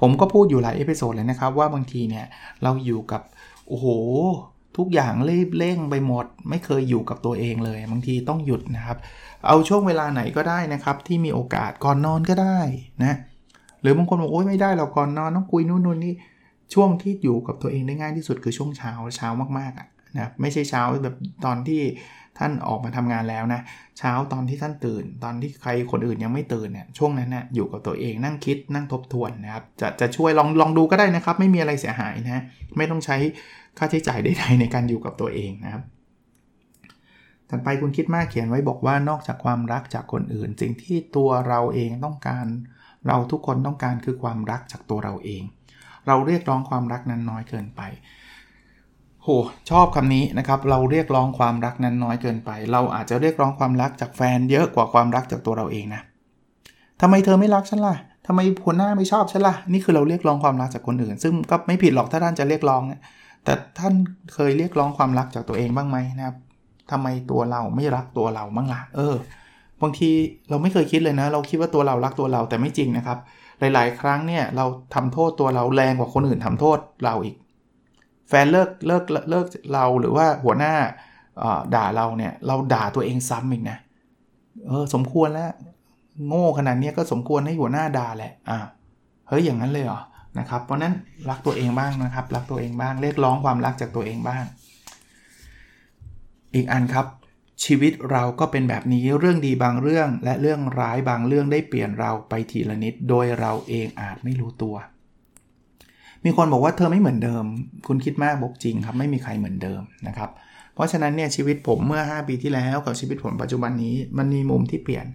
[0.00, 2.26] ผมก็พูดอยู่หลาย episode เลยนะครับว่าบางทีเนี่ย
[2.62, 3.22] เราอยู่กับ
[3.68, 3.86] โอ้โห
[4.76, 8.98] ทุกอย่างรีบเร่งไปหมด ไม่เคยอยู่กับตัวเองเลย บางทีต้องหยุดนะครับ
[9.46, 12.58] เอาช่วงเวลาไหนก็ได้นะครับ ที่มีโอกาสก่อนนอนก็ได้
[13.04, 13.14] นะ
[13.80, 16.14] หรือบางคนบอกโอ๊ยไม่ได้เราก่อนนอนต้องคุยนู่นนู่นนี่
[16.74, 21.80] ช่วงที่อยู่กับตัวเองได้ง่ายที่สุดคือช่วงเช้าเช้ามากๆอะนะไม่ใช่เช้าแบบตอนที่
[22.38, 23.60] ท่านออกมาทำงานแล้วนะ
[23.98, 32.42] เช้าตอนที่ท่านตื่น ตอนที่ใครคนอื่นยังไม่ตื่นเนี่ยช่วงนั้นนะอยู่กับตัวเองนั่งคิดนั่งทบทวนนะครับ จะจะช่วยลองลองดูก็ได้นะครับ ไม่มีอะไรเสียหายนะ
[32.76, 33.16] ไม่ต้องใช้
[33.78, 35.82] ค่าใช้จ่ายใดๆในการอยู่กับตัวเองนะครับ
[37.50, 42.46] ถัดไปคุณคิดมากเขียนไว้บอกว่านอกจากความรักจากคนอื่น สิ่งที่ตัวเราเองต้องการ
[43.06, 45.42] เราทุกคนต้องการคือความรักจากตัวเราเอง
[46.06, 47.80] เราเรียกร้องความรักนั้นน้อยเกินไป
[49.26, 49.32] โห
[49.70, 56.02] ชอบคำนี้นะครับ เราเรียกร้องความรักนั้นน้อยเกินไป เราอาจจะเรียกร้องความรักจากแฟนเยอะกว่าความรักจากตัวเราเองนะ
[57.00, 57.94] ทำไมเธอไม่รักฉันล่ะ
[58.26, 63.00] ทำไมผัวหน้าไม่ชอบฉันล่ะ นี่คือเราเรียกร้องความรักจากคนอื่น ซึ่งก็ไม่ผิดหรอกถ้าท่านจะเรียกร้องนะ
[63.44, 63.94] แต่ท่าน
[64.34, 66.36] เคยเรียกร้องความรักจากตัวเองบ้างไหมนะครับ
[66.90, 69.14] ทำไมตัวเราไม่รักตัวเราบ้างล่ะ เออ
[69.82, 70.10] บางที
[70.50, 73.18] เราไม่เคยคิดเลยนะ เราคิดว่าตัวเรารักตัวเราแต่ไม่จริงนะครับ
[73.60, 77.36] หลาย ๆ ครั้งเนี่ยเราทำโทษตัวเราแรงกว่าคนอื่นทำโทษเราอีก
[78.28, 80.74] แฟนเลิกเลิกเลิกเราหรือว่าหัวหน้า
[81.74, 83.78] ด่าเราเนี่ย เราด่าตัวเองซ้ำอีกนะ
[84.66, 85.50] เออสมควรแล้ว
[86.28, 88.58] โง่ขนาดนี้ก็สมควรให้หัวหน้าด่าแหละอ่า
[89.28, 90.00] เฮ้ยอย่างนั้นเลยเหรอ
[90.38, 90.94] นะครับ เพราะนั้น
[91.28, 94.44] รักตัวเองบ้างนะครับ รักตัวเองบ้างเรียกร้องความรักจากตัวเองบ้าง
[96.54, 97.06] อีกอันครับ
[97.64, 104.76] ชีวิตเราก็เป็นแบบนี้เรื่องดีบางเรื่อง และเรื่องร้ายบางเรื่องได้เปลี่ยนเราไปทีละนิด โดยเราเองอาจไม่รู้ตัว
[106.26, 107.44] มีคนบอกว่าเธอไม่เหมือนเดิม
[107.86, 110.30] คุณคิดมากบอกจริงครับ ไม่มีใครเหมือนเดิมนะครับ
[110.74, 115.06] เพราะฉะนั้นเนี่ยชีวิตผมเมื่อ 5 ปีที่แล้วกับชีวิตผมปัจจุบันนี้มันมีมุมที่เปลี่ยน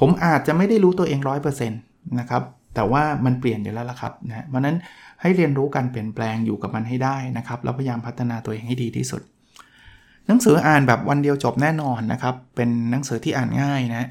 [0.00, 1.20] ผมอาจจะไม่ได้รู้ตัวเอง
[1.68, 2.42] 100%นะครับ
[2.74, 4.76] แต่ว่ามันเปลี่ยนอยู่แล้วล่ะครับนะเพราะนั้น
[5.20, 9.22] ให้เรียนรู้การเปลี่ยนแปลงอยู่กับมันให้ได้นะครับแล้วพยายามพัฒนาตัวเองให้ดีที่สุด
[10.26, 14.08] หนังสืออ่านแบบวันเดียวจบแน่นอนนะครับ เป็นหนังสือที่อ่านง่ายนะ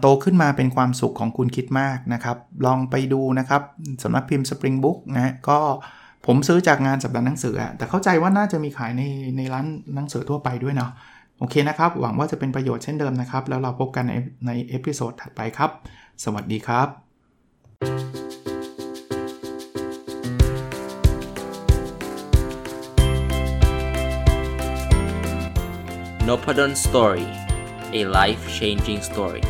[0.00, 3.62] โตขึ้นมาเป็นความสุขของคุณคิดมากนะครับ ลองไปดูนะครับ
[4.02, 5.58] สำนักพิมพ์ Spring Book นะก็
[6.26, 9.02] ผมซื้อจากงานสัปดาห์หนังสืออะแต่เข้าใจว่าน่าจะมีขายใน
[9.36, 10.90] ในร้านหนังสือทั่วไปด้วยเนาะ
[11.38, 14.14] โอเคนะครับ หวังว่าจะเป็นประโยชน์เช่นเดิมนะครับ แล้วเราพบกันใน
[14.46, 15.70] ใน episode ถัดไปครับ
[16.24, 16.88] สวัสดีครับ
[26.28, 27.26] n o p a d o n Story
[28.00, 29.44] a life changing story